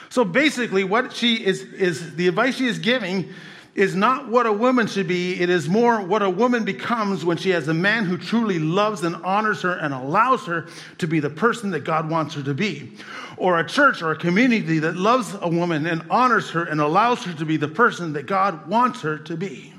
So 0.09 0.25
basically, 0.25 0.83
what 0.83 1.13
she 1.13 1.37
is, 1.37 1.63
is 1.63 2.17
the 2.17 2.27
advice 2.27 2.57
she 2.57 2.67
is 2.67 2.81
giving 2.81 3.33
is 3.75 3.95
not 3.95 4.29
what 4.29 4.47
a 4.47 4.53
woman 4.53 4.87
should 4.87 5.07
be. 5.07 5.41
It 5.41 5.51
is 5.51 5.69
more 5.69 6.01
what 6.01 6.23
a 6.23 6.31
woman 6.31 6.65
becomes 6.65 7.25
when 7.25 7.37
she 7.37 7.51
has 7.51 7.69
a 7.69 7.75
man 7.75 8.05
who 8.05 8.19
truly 8.19 8.59
loves 8.59 9.05
and 9.05 9.17
honors 9.17 9.63
her 9.63 9.75
and 9.75 9.95
allows 9.95 10.45
her 10.47 10.67
to 10.99 11.07
be 11.07 11.21
the 11.21 11.31
person 11.31 11.71
that 11.71 11.81
God 11.81 12.11
wants 12.11 12.35
her 12.35 12.43
to 12.43 12.55
be. 12.55 12.93
Or 13.37 13.61
a 13.61 13.67
church 13.67 14.03
or 14.03 14.11
a 14.11 14.17
community 14.17 14.81
that 14.81 14.97
loves 14.97 15.37
a 15.41 15.49
woman 15.49 15.87
and 15.87 16.03
honors 16.11 16.51
her 16.51 16.65
and 16.65 16.81
allows 16.81 17.23
her 17.25 17.33
to 17.35 17.45
be 17.45 17.57
the 17.57 17.69
person 17.69 18.13
that 18.15 18.27
God 18.27 18.67
wants 18.67 19.01
her 19.03 19.19
to 19.19 19.37
be. 19.37 19.73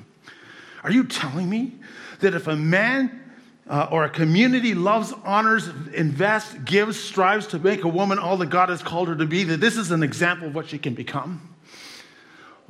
Are 0.83 0.91
you 0.91 1.03
telling 1.03 1.49
me 1.49 1.73
that 2.21 2.33
if 2.33 2.47
a 2.47 2.55
man 2.55 3.19
uh, 3.67 3.87
or 3.91 4.05
a 4.05 4.09
community 4.09 4.73
loves, 4.73 5.13
honors, 5.23 5.69
invests, 5.93 6.53
gives, 6.65 6.99
strives 6.99 7.47
to 7.47 7.59
make 7.59 7.83
a 7.83 7.87
woman 7.87 8.17
all 8.17 8.37
that 8.37 8.49
God 8.49 8.69
has 8.69 8.81
called 8.81 9.09
her 9.09 9.15
to 9.15 9.25
be, 9.25 9.43
that 9.43 9.59
this 9.59 9.77
is 9.77 9.91
an 9.91 10.03
example 10.03 10.47
of 10.47 10.55
what 10.55 10.67
she 10.69 10.79
can 10.79 10.95
become? 10.95 11.49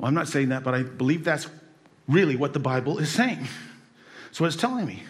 Well, 0.00 0.08
I'm 0.08 0.14
not 0.14 0.28
saying 0.28 0.48
that, 0.48 0.64
but 0.64 0.74
I 0.74 0.82
believe 0.82 1.24
that's 1.24 1.46
really 2.08 2.34
what 2.34 2.54
the 2.54 2.58
Bible 2.58 2.98
is 2.98 3.10
saying. 3.10 3.46
So 4.32 4.46
it's 4.46 4.56
telling 4.56 4.86
me. 4.86 5.02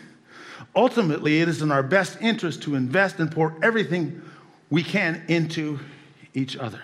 Ultimately, 0.75 1.41
it 1.41 1.49
is 1.49 1.63
in 1.63 1.71
our 1.71 1.85
best 1.85 2.19
interest 2.21 2.63
to 2.65 2.75
invest 2.75 3.21
and 3.21 3.31
pour 3.31 3.57
everything 3.63 4.21
we 4.69 4.83
can 4.83 5.23
into 5.29 5.79
each 6.35 6.57
other. 6.57 6.81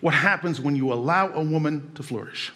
What 0.00 0.14
happens 0.14 0.60
when 0.60 0.76
you 0.76 0.92
allow 0.92 1.32
a 1.32 1.42
woman 1.42 1.90
to 1.96 2.04
flourish? 2.04 2.52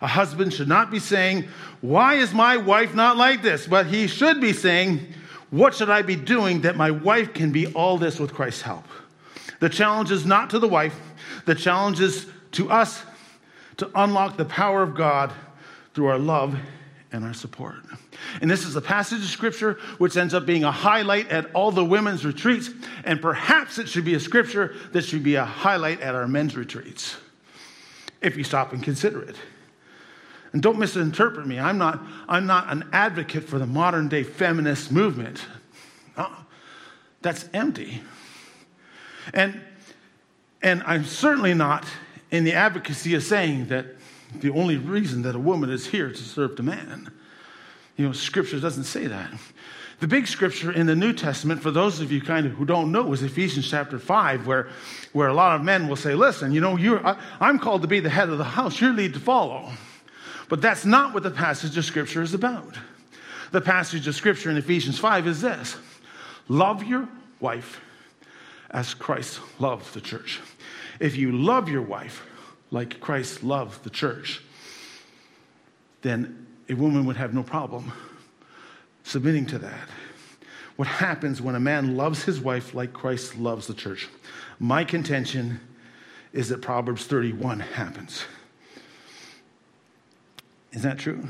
A 0.00 0.06
husband 0.06 0.54
should 0.54 0.68
not 0.68 0.92
be 0.92 1.00
saying, 1.00 1.48
Why 1.80 2.14
is 2.14 2.32
my 2.32 2.56
wife 2.56 2.94
not 2.94 3.16
like 3.16 3.42
this? 3.42 3.66
But 3.66 3.86
he 3.86 4.06
should 4.06 4.40
be 4.40 4.52
saying, 4.52 5.00
What 5.50 5.74
should 5.74 5.90
I 5.90 6.02
be 6.02 6.14
doing 6.14 6.60
that 6.60 6.76
my 6.76 6.92
wife 6.92 7.34
can 7.34 7.50
be 7.50 7.66
all 7.72 7.98
this 7.98 8.20
with 8.20 8.32
Christ's 8.32 8.62
help? 8.62 8.86
The 9.58 9.68
challenge 9.68 10.12
is 10.12 10.24
not 10.24 10.50
to 10.50 10.60
the 10.60 10.68
wife, 10.68 10.96
the 11.44 11.56
challenge 11.56 12.00
is 12.00 12.26
to 12.52 12.70
us 12.70 13.02
to 13.78 13.90
unlock 13.94 14.36
the 14.36 14.44
power 14.44 14.82
of 14.82 14.94
God 14.94 15.32
through 15.94 16.06
our 16.06 16.18
love 16.18 16.56
and 17.12 17.24
our 17.24 17.32
support. 17.32 17.76
And 18.40 18.50
this 18.50 18.64
is 18.64 18.74
a 18.74 18.80
passage 18.80 19.20
of 19.20 19.28
scripture 19.28 19.74
which 19.98 20.16
ends 20.16 20.34
up 20.34 20.46
being 20.46 20.64
a 20.64 20.72
highlight 20.72 21.28
at 21.30 21.52
all 21.54 21.70
the 21.70 21.84
women's 21.84 22.24
retreats, 22.24 22.70
and 23.04 23.20
perhaps 23.20 23.78
it 23.78 23.88
should 23.88 24.04
be 24.04 24.14
a 24.14 24.20
scripture 24.20 24.74
that 24.92 25.02
should 25.04 25.22
be 25.22 25.36
a 25.36 25.44
highlight 25.44 26.00
at 26.00 26.14
our 26.14 26.26
men's 26.26 26.56
retreats, 26.56 27.16
if 28.20 28.36
you 28.36 28.42
stop 28.42 28.72
and 28.72 28.82
consider 28.82 29.22
it. 29.22 29.36
And 30.52 30.62
don't 30.62 30.78
misinterpret 30.78 31.46
me. 31.46 31.58
I'm 31.58 31.78
not, 31.78 32.00
I'm 32.28 32.46
not 32.46 32.70
an 32.70 32.88
advocate 32.92 33.44
for 33.44 33.58
the 33.58 33.66
modern 33.66 34.08
day 34.08 34.22
feminist 34.22 34.92
movement. 34.92 35.44
Uh, 36.16 36.28
that's 37.22 37.48
empty. 37.52 38.02
And, 39.32 39.60
and 40.62 40.82
I'm 40.84 41.04
certainly 41.04 41.54
not 41.54 41.84
in 42.34 42.42
the 42.42 42.52
advocacy 42.52 43.14
of 43.14 43.22
saying 43.22 43.68
that 43.68 43.86
the 44.40 44.50
only 44.50 44.76
reason 44.76 45.22
that 45.22 45.36
a 45.36 45.38
woman 45.38 45.70
is 45.70 45.86
here 45.86 46.08
to 46.08 46.16
serve 46.16 46.56
the 46.56 46.64
man. 46.64 47.08
You 47.96 48.06
know, 48.06 48.12
scripture 48.12 48.58
doesn't 48.58 48.84
say 48.84 49.06
that. 49.06 49.30
The 50.00 50.08
big 50.08 50.26
scripture 50.26 50.72
in 50.72 50.86
the 50.86 50.96
New 50.96 51.12
Testament, 51.12 51.62
for 51.62 51.70
those 51.70 52.00
of 52.00 52.10
you 52.10 52.20
kind 52.20 52.44
of 52.44 52.52
who 52.52 52.64
don't 52.64 52.90
know, 52.90 53.12
is 53.12 53.22
Ephesians 53.22 53.70
chapter 53.70 54.00
5, 54.00 54.48
where, 54.48 54.68
where 55.12 55.28
a 55.28 55.32
lot 55.32 55.54
of 55.54 55.62
men 55.62 55.86
will 55.86 55.94
say, 55.94 56.14
Listen, 56.14 56.50
you 56.50 56.60
know, 56.60 56.76
you're, 56.76 57.06
I, 57.06 57.16
I'm 57.38 57.60
called 57.60 57.82
to 57.82 57.88
be 57.88 58.00
the 58.00 58.10
head 58.10 58.28
of 58.28 58.38
the 58.38 58.44
house, 58.44 58.80
you're 58.80 58.92
lead 58.92 59.14
to 59.14 59.20
follow. 59.20 59.70
But 60.48 60.60
that's 60.60 60.84
not 60.84 61.14
what 61.14 61.22
the 61.22 61.30
passage 61.30 61.76
of 61.78 61.84
scripture 61.84 62.22
is 62.22 62.34
about. 62.34 62.76
The 63.52 63.60
passage 63.60 64.08
of 64.08 64.16
scripture 64.16 64.50
in 64.50 64.56
Ephesians 64.56 64.98
5 64.98 65.28
is 65.28 65.40
this 65.40 65.76
Love 66.48 66.82
your 66.82 67.08
wife 67.38 67.80
as 68.70 68.92
Christ 68.92 69.38
loved 69.60 69.94
the 69.94 70.00
church. 70.00 70.40
If 71.00 71.16
you 71.16 71.32
love 71.32 71.68
your 71.68 71.82
wife 71.82 72.24
like 72.70 73.00
Christ 73.00 73.42
loved 73.42 73.84
the 73.84 73.90
church, 73.90 74.42
then 76.02 76.46
a 76.68 76.74
woman 76.74 77.04
would 77.06 77.16
have 77.16 77.34
no 77.34 77.42
problem 77.42 77.92
submitting 79.02 79.46
to 79.46 79.58
that. 79.58 79.88
What 80.76 80.88
happens 80.88 81.40
when 81.40 81.54
a 81.54 81.60
man 81.60 81.96
loves 81.96 82.24
his 82.24 82.40
wife 82.40 82.74
like 82.74 82.92
Christ 82.92 83.38
loves 83.38 83.66
the 83.66 83.74
church? 83.74 84.08
My 84.58 84.84
contention 84.84 85.60
is 86.32 86.48
that 86.48 86.62
Proverbs 86.62 87.06
31 87.06 87.60
happens. 87.60 88.24
Is 90.72 90.82
that 90.82 90.98
true? 90.98 91.28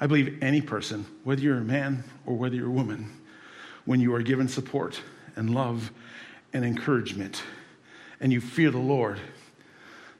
I 0.00 0.08
believe 0.08 0.42
any 0.42 0.60
person, 0.60 1.06
whether 1.22 1.40
you're 1.40 1.58
a 1.58 1.64
man 1.64 2.02
or 2.26 2.34
whether 2.34 2.56
you're 2.56 2.66
a 2.66 2.70
woman, 2.70 3.20
when 3.84 4.00
you 4.00 4.12
are 4.14 4.22
given 4.22 4.48
support 4.48 5.00
and 5.36 5.54
love 5.54 5.92
and 6.52 6.64
encouragement 6.64 7.42
and 8.22 8.32
you 8.32 8.40
fear 8.40 8.70
the 8.70 8.78
Lord, 8.78 9.20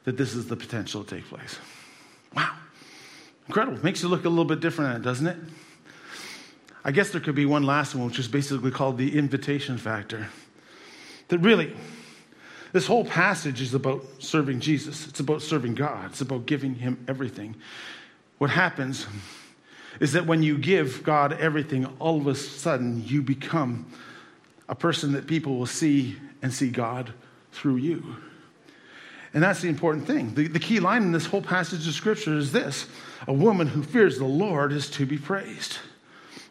that 0.05 0.17
this 0.19 0.35
is 0.35 0.49
the 0.49 0.57
potential 0.57 1.05
to 1.05 1.17
take 1.17 1.25
place. 1.27 1.57
Wow. 2.37 2.55
Incredible. 3.47 3.83
Makes 3.83 4.03
you 4.03 4.09
look 4.09 4.25
a 4.25 4.29
little 4.29 4.45
bit 4.45 4.61
different, 4.61 5.03
doesn't 5.05 5.27
it? 5.27 5.37
I 6.85 6.91
guess 6.91 7.11
there 7.11 7.21
could 7.21 7.37
be 7.37 7.47
one 7.47 7.63
last 7.63 7.95
one, 7.95 8.07
which 8.07 8.19
is 8.19 8.27
basically 8.27 8.73
called 8.73 8.99
the 8.99 9.17
invitation 9.17 9.79
factor. 9.79 10.29
That 11.29 11.39
really, 11.39 11.73
this 12.73 12.89
whole 12.89 13.05
passage 13.05 13.61
is 13.61 13.73
about 13.73 14.05
serving 14.19 14.59
Jesus. 14.59 15.07
It's 15.07 15.21
about 15.21 15.41
serving 15.41 15.77
God. 15.77 16.11
It's 16.11 16.21
about 16.21 16.45
giving 16.45 16.75
Him 16.75 17.05
everything. 17.07 17.55
What 18.39 18.51
happens 18.51 19.07
is 20.01 20.13
that 20.15 20.27
when 20.27 20.43
you 20.43 20.59
give 20.59 21.05
God 21.05 21.35
everything, 21.35 21.87
all 22.01 22.19
of 22.19 22.27
a 22.27 22.35
sudden 22.35 23.05
you 23.07 23.23
become 23.23 23.87
a 24.69 24.75
person 24.75 25.13
that 25.13 25.29
people 25.29 25.57
will 25.57 25.67
see 25.67 26.17
and 26.43 26.53
see 26.53 26.71
God 26.71 27.13
through 27.53 27.77
you. 27.77 28.17
And 29.35 29.43
that's 29.43 29.61
the 29.61 29.69
important 29.69 30.07
thing. 30.07 30.35
The, 30.35 30.49
the 30.49 30.59
key 30.59 30.81
line 30.81 31.03
in 31.03 31.13
this 31.13 31.27
whole 31.27 31.43
passage 31.43 31.87
of 31.87 31.95
Scripture 31.95 32.37
is 32.37 32.53
this 32.53 32.87
A 33.27 33.33
woman 33.33 33.67
who 33.67 33.83
fears 33.83 34.19
the 34.19 34.25
Lord 34.25 34.73
is 34.73 34.91
to 34.91 35.07
be 35.07 35.19
praised. 35.19 35.79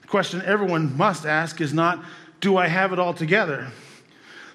The 0.02 0.08
question 0.08 0.42
everyone 0.44 0.98
must 0.98 1.26
ask 1.26 1.62
is 1.62 1.74
not, 1.74 2.04
Do 2.40 2.58
I 2.58 2.68
have 2.68 2.94
it 2.94 3.00
all 3.00 3.14
together? 3.14 3.68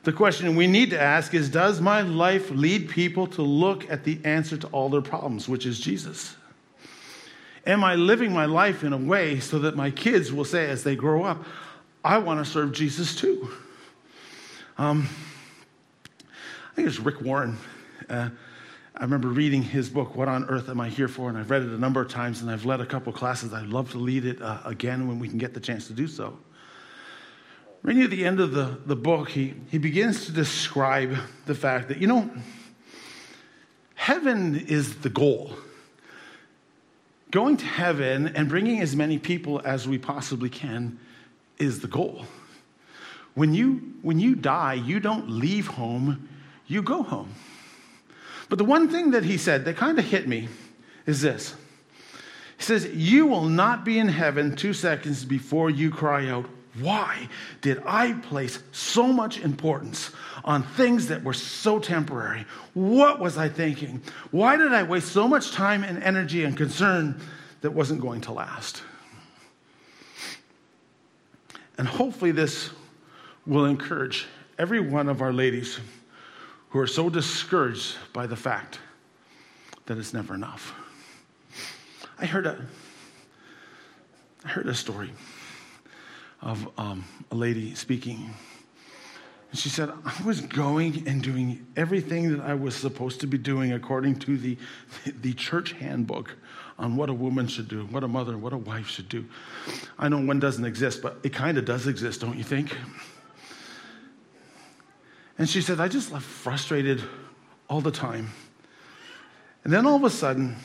The 0.02 0.12
question 0.12 0.54
we 0.54 0.68
need 0.68 0.90
to 0.90 1.00
ask 1.00 1.34
is, 1.34 1.48
Does 1.48 1.80
my 1.80 2.00
life 2.00 2.50
lead 2.50 2.88
people 2.88 3.26
to 3.28 3.42
look 3.42 3.88
at 3.90 4.04
the 4.04 4.18
answer 4.24 4.56
to 4.56 4.66
all 4.68 4.88
their 4.88 5.02
problems, 5.02 5.48
which 5.48 5.66
is 5.66 5.78
Jesus? 5.78 6.36
Am 7.66 7.82
I 7.82 7.96
living 7.96 8.32
my 8.32 8.44
life 8.44 8.84
in 8.84 8.92
a 8.92 8.96
way 8.96 9.40
so 9.40 9.58
that 9.60 9.74
my 9.74 9.90
kids 9.90 10.32
will 10.32 10.44
say 10.44 10.70
as 10.70 10.84
they 10.84 10.94
grow 10.94 11.24
up, 11.24 11.44
I 12.04 12.18
want 12.18 12.44
to 12.44 12.48
serve 12.48 12.72
Jesus 12.72 13.16
too? 13.16 13.50
Um, 14.78 15.08
think 16.76 16.88
it's 16.88 17.00
Rick 17.00 17.22
Warren 17.22 17.56
uh, 18.10 18.28
I 18.94 19.02
remember 19.02 19.28
reading 19.28 19.62
his 19.62 19.88
book, 19.88 20.14
What 20.14 20.28
on 20.28 20.44
Earth 20.44 20.68
Am 20.68 20.78
I 20.78 20.90
Here 20.90 21.08
For? 21.08 21.30
And 21.30 21.38
I've 21.38 21.50
read 21.50 21.62
it 21.62 21.70
a 21.70 21.78
number 21.78 22.02
of 22.02 22.10
times 22.10 22.42
and 22.42 22.50
I've 22.50 22.66
led 22.66 22.82
a 22.82 22.86
couple 22.86 23.14
classes. 23.14 23.54
I'd 23.54 23.68
love 23.68 23.90
to 23.92 23.98
lead 23.98 24.26
it 24.26 24.42
uh, 24.42 24.58
again 24.66 25.08
when 25.08 25.18
we 25.18 25.26
can 25.26 25.38
get 25.38 25.54
the 25.54 25.60
chance 25.60 25.86
to 25.86 25.94
do 25.94 26.06
so. 26.06 26.38
Right 27.82 27.96
near 27.96 28.08
the 28.08 28.26
end 28.26 28.40
of 28.40 28.52
the, 28.52 28.78
the 28.84 28.96
book, 28.96 29.30
he, 29.30 29.54
he 29.70 29.78
begins 29.78 30.26
to 30.26 30.32
describe 30.32 31.16
the 31.46 31.54
fact 31.54 31.88
that, 31.88 31.96
you 31.96 32.06
know, 32.06 32.30
heaven 33.94 34.54
is 34.54 34.96
the 34.96 35.10
goal. 35.10 35.52
Going 37.30 37.56
to 37.56 37.66
heaven 37.66 38.28
and 38.28 38.50
bringing 38.50 38.80
as 38.80 38.94
many 38.94 39.18
people 39.18 39.62
as 39.64 39.88
we 39.88 39.96
possibly 39.96 40.50
can 40.50 40.98
is 41.58 41.80
the 41.80 41.88
goal. 41.88 42.26
When 43.34 43.54
you, 43.54 43.94
when 44.02 44.20
you 44.20 44.34
die, 44.34 44.74
you 44.74 45.00
don't 45.00 45.30
leave 45.30 45.68
home, 45.68 46.28
you 46.66 46.82
go 46.82 47.02
home. 47.02 47.34
But 48.48 48.58
the 48.58 48.64
one 48.64 48.88
thing 48.88 49.10
that 49.12 49.24
he 49.24 49.36
said 49.38 49.64
that 49.64 49.76
kind 49.76 49.98
of 49.98 50.04
hit 50.04 50.28
me 50.28 50.48
is 51.06 51.20
this. 51.20 51.54
He 52.56 52.62
says, 52.62 52.86
You 52.86 53.26
will 53.26 53.44
not 53.44 53.84
be 53.84 53.98
in 53.98 54.08
heaven 54.08 54.56
two 54.56 54.72
seconds 54.72 55.24
before 55.24 55.70
you 55.70 55.90
cry 55.90 56.28
out, 56.28 56.46
Why 56.80 57.28
did 57.60 57.82
I 57.84 58.12
place 58.12 58.60
so 58.72 59.12
much 59.12 59.40
importance 59.40 60.10
on 60.44 60.62
things 60.62 61.08
that 61.08 61.24
were 61.24 61.34
so 61.34 61.78
temporary? 61.78 62.46
What 62.74 63.20
was 63.20 63.36
I 63.36 63.48
thinking? 63.48 64.02
Why 64.30 64.56
did 64.56 64.72
I 64.72 64.84
waste 64.84 65.12
so 65.12 65.26
much 65.26 65.52
time 65.52 65.82
and 65.82 66.02
energy 66.02 66.44
and 66.44 66.56
concern 66.56 67.20
that 67.62 67.72
wasn't 67.72 68.00
going 68.00 68.20
to 68.22 68.32
last? 68.32 68.82
And 71.78 71.86
hopefully, 71.86 72.30
this 72.30 72.70
will 73.46 73.66
encourage 73.66 74.26
every 74.58 74.80
one 74.80 75.08
of 75.08 75.20
our 75.20 75.32
ladies 75.32 75.78
who 76.70 76.78
are 76.78 76.86
so 76.86 77.08
discouraged 77.08 77.96
by 78.12 78.26
the 78.26 78.36
fact 78.36 78.80
that 79.86 79.98
it's 79.98 80.12
never 80.12 80.34
enough. 80.34 80.74
I 82.18 82.26
heard 82.26 82.46
a, 82.46 82.64
I 84.44 84.48
heard 84.48 84.66
a 84.66 84.74
story 84.74 85.12
of 86.42 86.68
um, 86.78 87.04
a 87.30 87.34
lady 87.34 87.74
speaking. 87.74 88.30
And 89.50 89.58
she 89.58 89.68
said, 89.68 89.90
I 90.04 90.22
was 90.24 90.40
going 90.40 91.06
and 91.06 91.22
doing 91.22 91.66
everything 91.76 92.36
that 92.36 92.40
I 92.40 92.54
was 92.54 92.74
supposed 92.74 93.20
to 93.20 93.26
be 93.26 93.38
doing 93.38 93.72
according 93.72 94.18
to 94.20 94.36
the, 94.36 94.58
the 95.22 95.34
church 95.34 95.72
handbook 95.72 96.36
on 96.78 96.96
what 96.96 97.08
a 97.08 97.14
woman 97.14 97.46
should 97.46 97.68
do, 97.68 97.86
what 97.86 98.04
a 98.04 98.08
mother, 98.08 98.36
what 98.36 98.52
a 98.52 98.58
wife 98.58 98.88
should 98.88 99.08
do. 99.08 99.24
I 99.98 100.08
know 100.08 100.20
one 100.20 100.40
doesn't 100.40 100.64
exist, 100.64 101.00
but 101.00 101.18
it 101.22 101.32
kind 101.32 101.58
of 101.58 101.64
does 101.64 101.86
exist, 101.86 102.20
don't 102.20 102.36
you 102.36 102.44
think? 102.44 102.76
And 105.38 105.48
she 105.48 105.60
said, 105.60 105.80
I 105.80 105.88
just 105.88 106.12
left 106.12 106.24
frustrated 106.24 107.02
all 107.68 107.80
the 107.80 107.90
time. 107.90 108.30
And 109.64 109.72
then 109.72 109.86
all 109.86 109.96
of 109.96 110.04
a 110.04 110.10
sudden, 110.10 110.56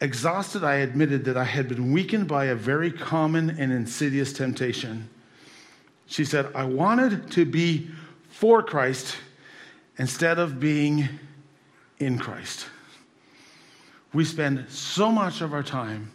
exhausted, 0.00 0.62
I 0.62 0.76
admitted 0.76 1.24
that 1.24 1.36
I 1.36 1.44
had 1.44 1.68
been 1.68 1.92
weakened 1.92 2.28
by 2.28 2.46
a 2.46 2.54
very 2.54 2.92
common 2.92 3.50
and 3.50 3.72
insidious 3.72 4.32
temptation. 4.32 5.08
She 6.06 6.24
said, 6.24 6.48
I 6.54 6.64
wanted 6.64 7.30
to 7.32 7.44
be 7.44 7.88
for 8.28 8.62
Christ 8.62 9.16
instead 9.98 10.38
of 10.38 10.60
being 10.60 11.08
in 11.98 12.18
Christ. 12.18 12.66
We 14.12 14.24
spend 14.24 14.66
so 14.68 15.10
much 15.10 15.40
of 15.40 15.54
our 15.54 15.62
time 15.62 16.10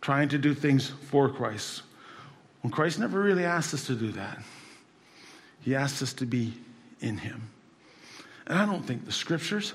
trying 0.00 0.28
to 0.28 0.38
do 0.38 0.54
things 0.54 0.88
for 0.88 1.28
Christ 1.28 1.82
when 2.62 2.70
Christ 2.70 2.98
never 2.98 3.20
really 3.20 3.44
asked 3.44 3.74
us 3.74 3.86
to 3.86 3.94
do 3.94 4.12
that. 4.12 4.38
He 5.68 5.74
asks 5.74 6.00
us 6.00 6.14
to 6.14 6.24
be 6.24 6.54
in 7.00 7.18
Him. 7.18 7.50
And 8.46 8.58
I 8.58 8.64
don't 8.64 8.86
think 8.86 9.04
the 9.04 9.12
scriptures 9.12 9.74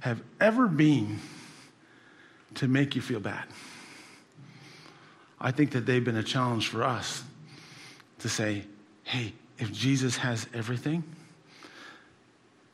have 0.00 0.20
ever 0.38 0.68
been 0.68 1.18
to 2.56 2.68
make 2.68 2.94
you 2.94 3.00
feel 3.00 3.18
bad. 3.18 3.44
I 5.40 5.50
think 5.50 5.70
that 5.70 5.86
they've 5.86 6.04
been 6.04 6.18
a 6.18 6.22
challenge 6.22 6.68
for 6.68 6.84
us 6.84 7.22
to 8.18 8.28
say, 8.28 8.64
hey, 9.04 9.32
if 9.58 9.72
Jesus 9.72 10.18
has 10.18 10.46
everything, 10.52 11.02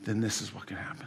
then 0.01 0.21
this 0.21 0.43
is 0.43 0.53
what 0.53 0.67
can 0.67 0.77
happen. 0.77 1.07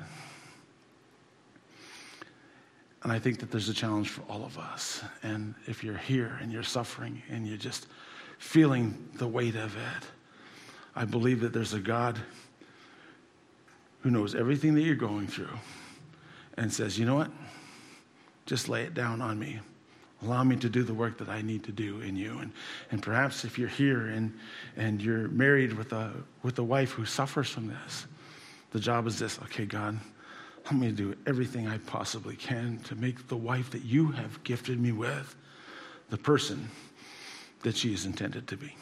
And 3.04 3.12
I 3.12 3.20
think 3.20 3.40
that 3.42 3.52
there's 3.52 3.68
a 3.68 3.74
challenge 3.74 4.08
for 4.08 4.22
all 4.30 4.46
of 4.46 4.58
us. 4.58 5.04
And 5.24 5.56
if 5.68 5.84
you're 5.84 5.98
here 5.98 6.38
and 6.42 6.54
you're 6.54 6.64
suffering 6.64 7.22
and 7.30 7.46
you're 7.46 7.58
just 7.58 7.88
feeling 8.40 9.10
the 9.16 9.28
weight 9.28 9.58
of 9.58 9.76
it. 9.76 10.06
I 10.96 11.06
believe 11.06 11.42
that 11.42 11.54
there's 11.54 11.74
a 11.74 11.80
God 11.80 12.20
who 14.02 14.10
knows 14.10 14.36
everything 14.36 14.74
that 14.76 14.82
you're 14.82 14.96
going 14.96 15.28
through 15.28 15.58
and 16.58 16.72
says, 16.72 16.98
you 17.00 17.06
know 17.06 17.16
what? 17.16 17.32
Just 18.46 18.68
lay 18.68 18.84
it 18.84 18.94
down 18.94 19.22
on 19.22 19.40
me. 19.40 19.60
Allow 20.24 20.44
me 20.44 20.56
to 20.58 20.70
do 20.70 20.84
the 20.84 20.94
work 20.94 21.18
that 21.18 21.30
I 21.30 21.42
need 21.42 21.64
to 21.64 21.72
do 21.72 22.02
in 22.02 22.16
you. 22.16 22.38
And, 22.40 22.52
and 22.92 23.02
perhaps 23.02 23.44
if 23.44 23.58
you're 23.58 23.70
here 23.70 24.08
and, 24.08 24.38
and 24.76 25.02
you're 25.02 25.28
married 25.30 25.74
with 25.74 25.94
a, 25.94 26.12
with 26.44 26.60
a 26.60 26.64
wife 26.64 26.92
who 26.92 27.06
suffers 27.06 27.50
from 27.50 27.68
this, 27.68 28.06
the 28.72 28.80
job 28.80 29.08
is 29.08 29.18
this 29.18 29.40
okay, 29.44 29.66
God, 29.66 29.98
help 30.64 30.80
me 30.80 30.92
do 30.92 31.16
everything 31.26 31.68
I 31.68 31.78
possibly 31.80 32.36
can 32.36 32.80
to 32.86 32.96
make 32.96 33.28
the 33.28 33.38
wife 33.38 33.72
that 33.72 33.84
you 33.84 34.12
have 34.12 34.44
gifted 34.44 34.80
me 34.80 34.92
with 34.92 35.36
the 36.10 36.18
person 36.18 36.70
that 37.64 37.76
she 37.76 37.94
is 37.94 38.06
intended 38.06 38.48
to 38.48 38.58
be. 38.58 38.76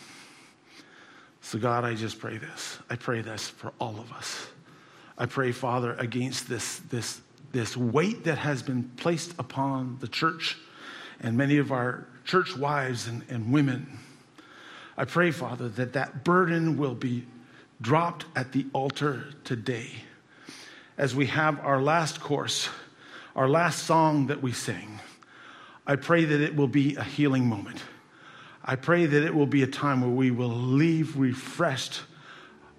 So, 1.49 1.57
God, 1.57 1.83
I 1.83 1.95
just 1.95 2.19
pray 2.19 2.38
this. 2.38 2.77
I 2.91 2.95
pray 2.95 3.21
this 3.21 3.49
for 3.49 3.73
all 3.79 3.99
of 3.99 4.12
us. 4.12 4.49
I 5.17 5.25
pray, 5.25 5.51
Father, 5.51 5.95
against 5.95 6.47
this, 6.47 6.77
this, 6.91 7.21
this 7.51 7.75
weight 7.75 8.25
that 8.25 8.38
has 8.38 8.62
been 8.62 8.83
placed 8.97 9.31
upon 9.39 9.97
the 9.99 10.07
church 10.07 10.59
and 11.19 11.35
many 11.35 11.57
of 11.57 11.71
our 11.71 12.05
church 12.23 12.55
wives 12.55 13.07
and, 13.07 13.23
and 13.29 13.51
women. 13.51 13.97
I 14.95 15.05
pray, 15.05 15.31
Father, 15.31 15.69
that 15.69 15.93
that 15.93 16.23
burden 16.23 16.77
will 16.77 16.93
be 16.93 17.25
dropped 17.81 18.25
at 18.35 18.51
the 18.51 18.67
altar 18.71 19.25
today 19.43 19.89
as 20.99 21.15
we 21.15 21.25
have 21.25 21.59
our 21.62 21.81
last 21.81 22.21
course, 22.21 22.69
our 23.35 23.49
last 23.49 23.88
song 23.88 24.27
that 24.27 24.43
we 24.43 24.51
sing. 24.51 24.99
I 25.88 25.95
pray 25.95 26.25
that 26.25 26.41
it 26.41 26.55
will 26.55 26.67
be 26.67 26.95
a 26.95 27.03
healing 27.03 27.47
moment. 27.47 27.81
I 28.69 28.75
pray 28.75 29.08
that 29.08 29.23
it 29.23 29.34
will 29.34 29.47
be 29.47 29.63
a 29.63 29.67
time 29.67 30.01
where 30.01 30.12
we 30.12 30.29
will 30.29 30.47
leave 30.47 31.17
refreshed 31.17 32.03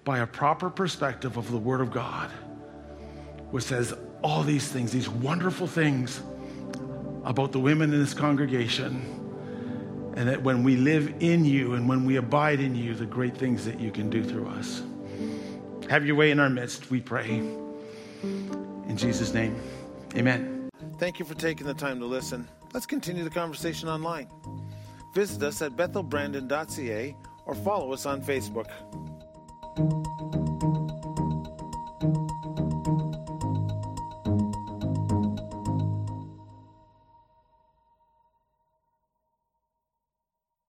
by 0.05 0.19
a 0.19 0.25
proper 0.25 0.69
perspective 0.69 1.35
of 1.35 1.51
the 1.51 1.57
Word 1.57 1.81
of 1.81 1.91
God, 1.91 2.31
which 3.49 3.65
says 3.65 3.93
all 4.21 4.41
these 4.41 4.69
things, 4.69 4.93
these 4.93 5.09
wonderful 5.09 5.67
things 5.67 6.21
about 7.25 7.51
the 7.51 7.59
women 7.59 7.91
in 7.91 7.99
this 7.99 8.13
congregation. 8.13 9.03
And 10.15 10.29
that 10.29 10.41
when 10.41 10.63
we 10.63 10.77
live 10.77 11.13
in 11.19 11.43
you 11.43 11.73
and 11.73 11.89
when 11.89 12.05
we 12.05 12.15
abide 12.15 12.61
in 12.61 12.73
you, 12.73 12.95
the 12.95 13.05
great 13.05 13.35
things 13.35 13.65
that 13.65 13.77
you 13.77 13.91
can 13.91 14.09
do 14.09 14.23
through 14.23 14.47
us. 14.47 14.83
Have 15.89 16.05
your 16.05 16.15
way 16.15 16.31
in 16.31 16.39
our 16.39 16.49
midst, 16.49 16.89
we 16.89 17.01
pray. 17.01 17.39
In 18.23 18.95
Jesus' 18.95 19.33
name, 19.33 19.61
amen. 20.15 20.69
Thank 20.99 21.19
you 21.19 21.25
for 21.25 21.35
taking 21.35 21.67
the 21.67 21.73
time 21.73 21.99
to 21.99 22.05
listen. 22.05 22.47
Let's 22.73 22.85
continue 22.85 23.25
the 23.25 23.29
conversation 23.29 23.89
online. 23.89 24.29
Visit 25.13 25.43
us 25.43 25.61
at 25.61 25.73
bethelbrandon.ca 25.73 27.15
or 27.45 27.55
follow 27.55 27.91
us 27.93 28.05
on 28.05 28.21
Facebook. 28.21 28.67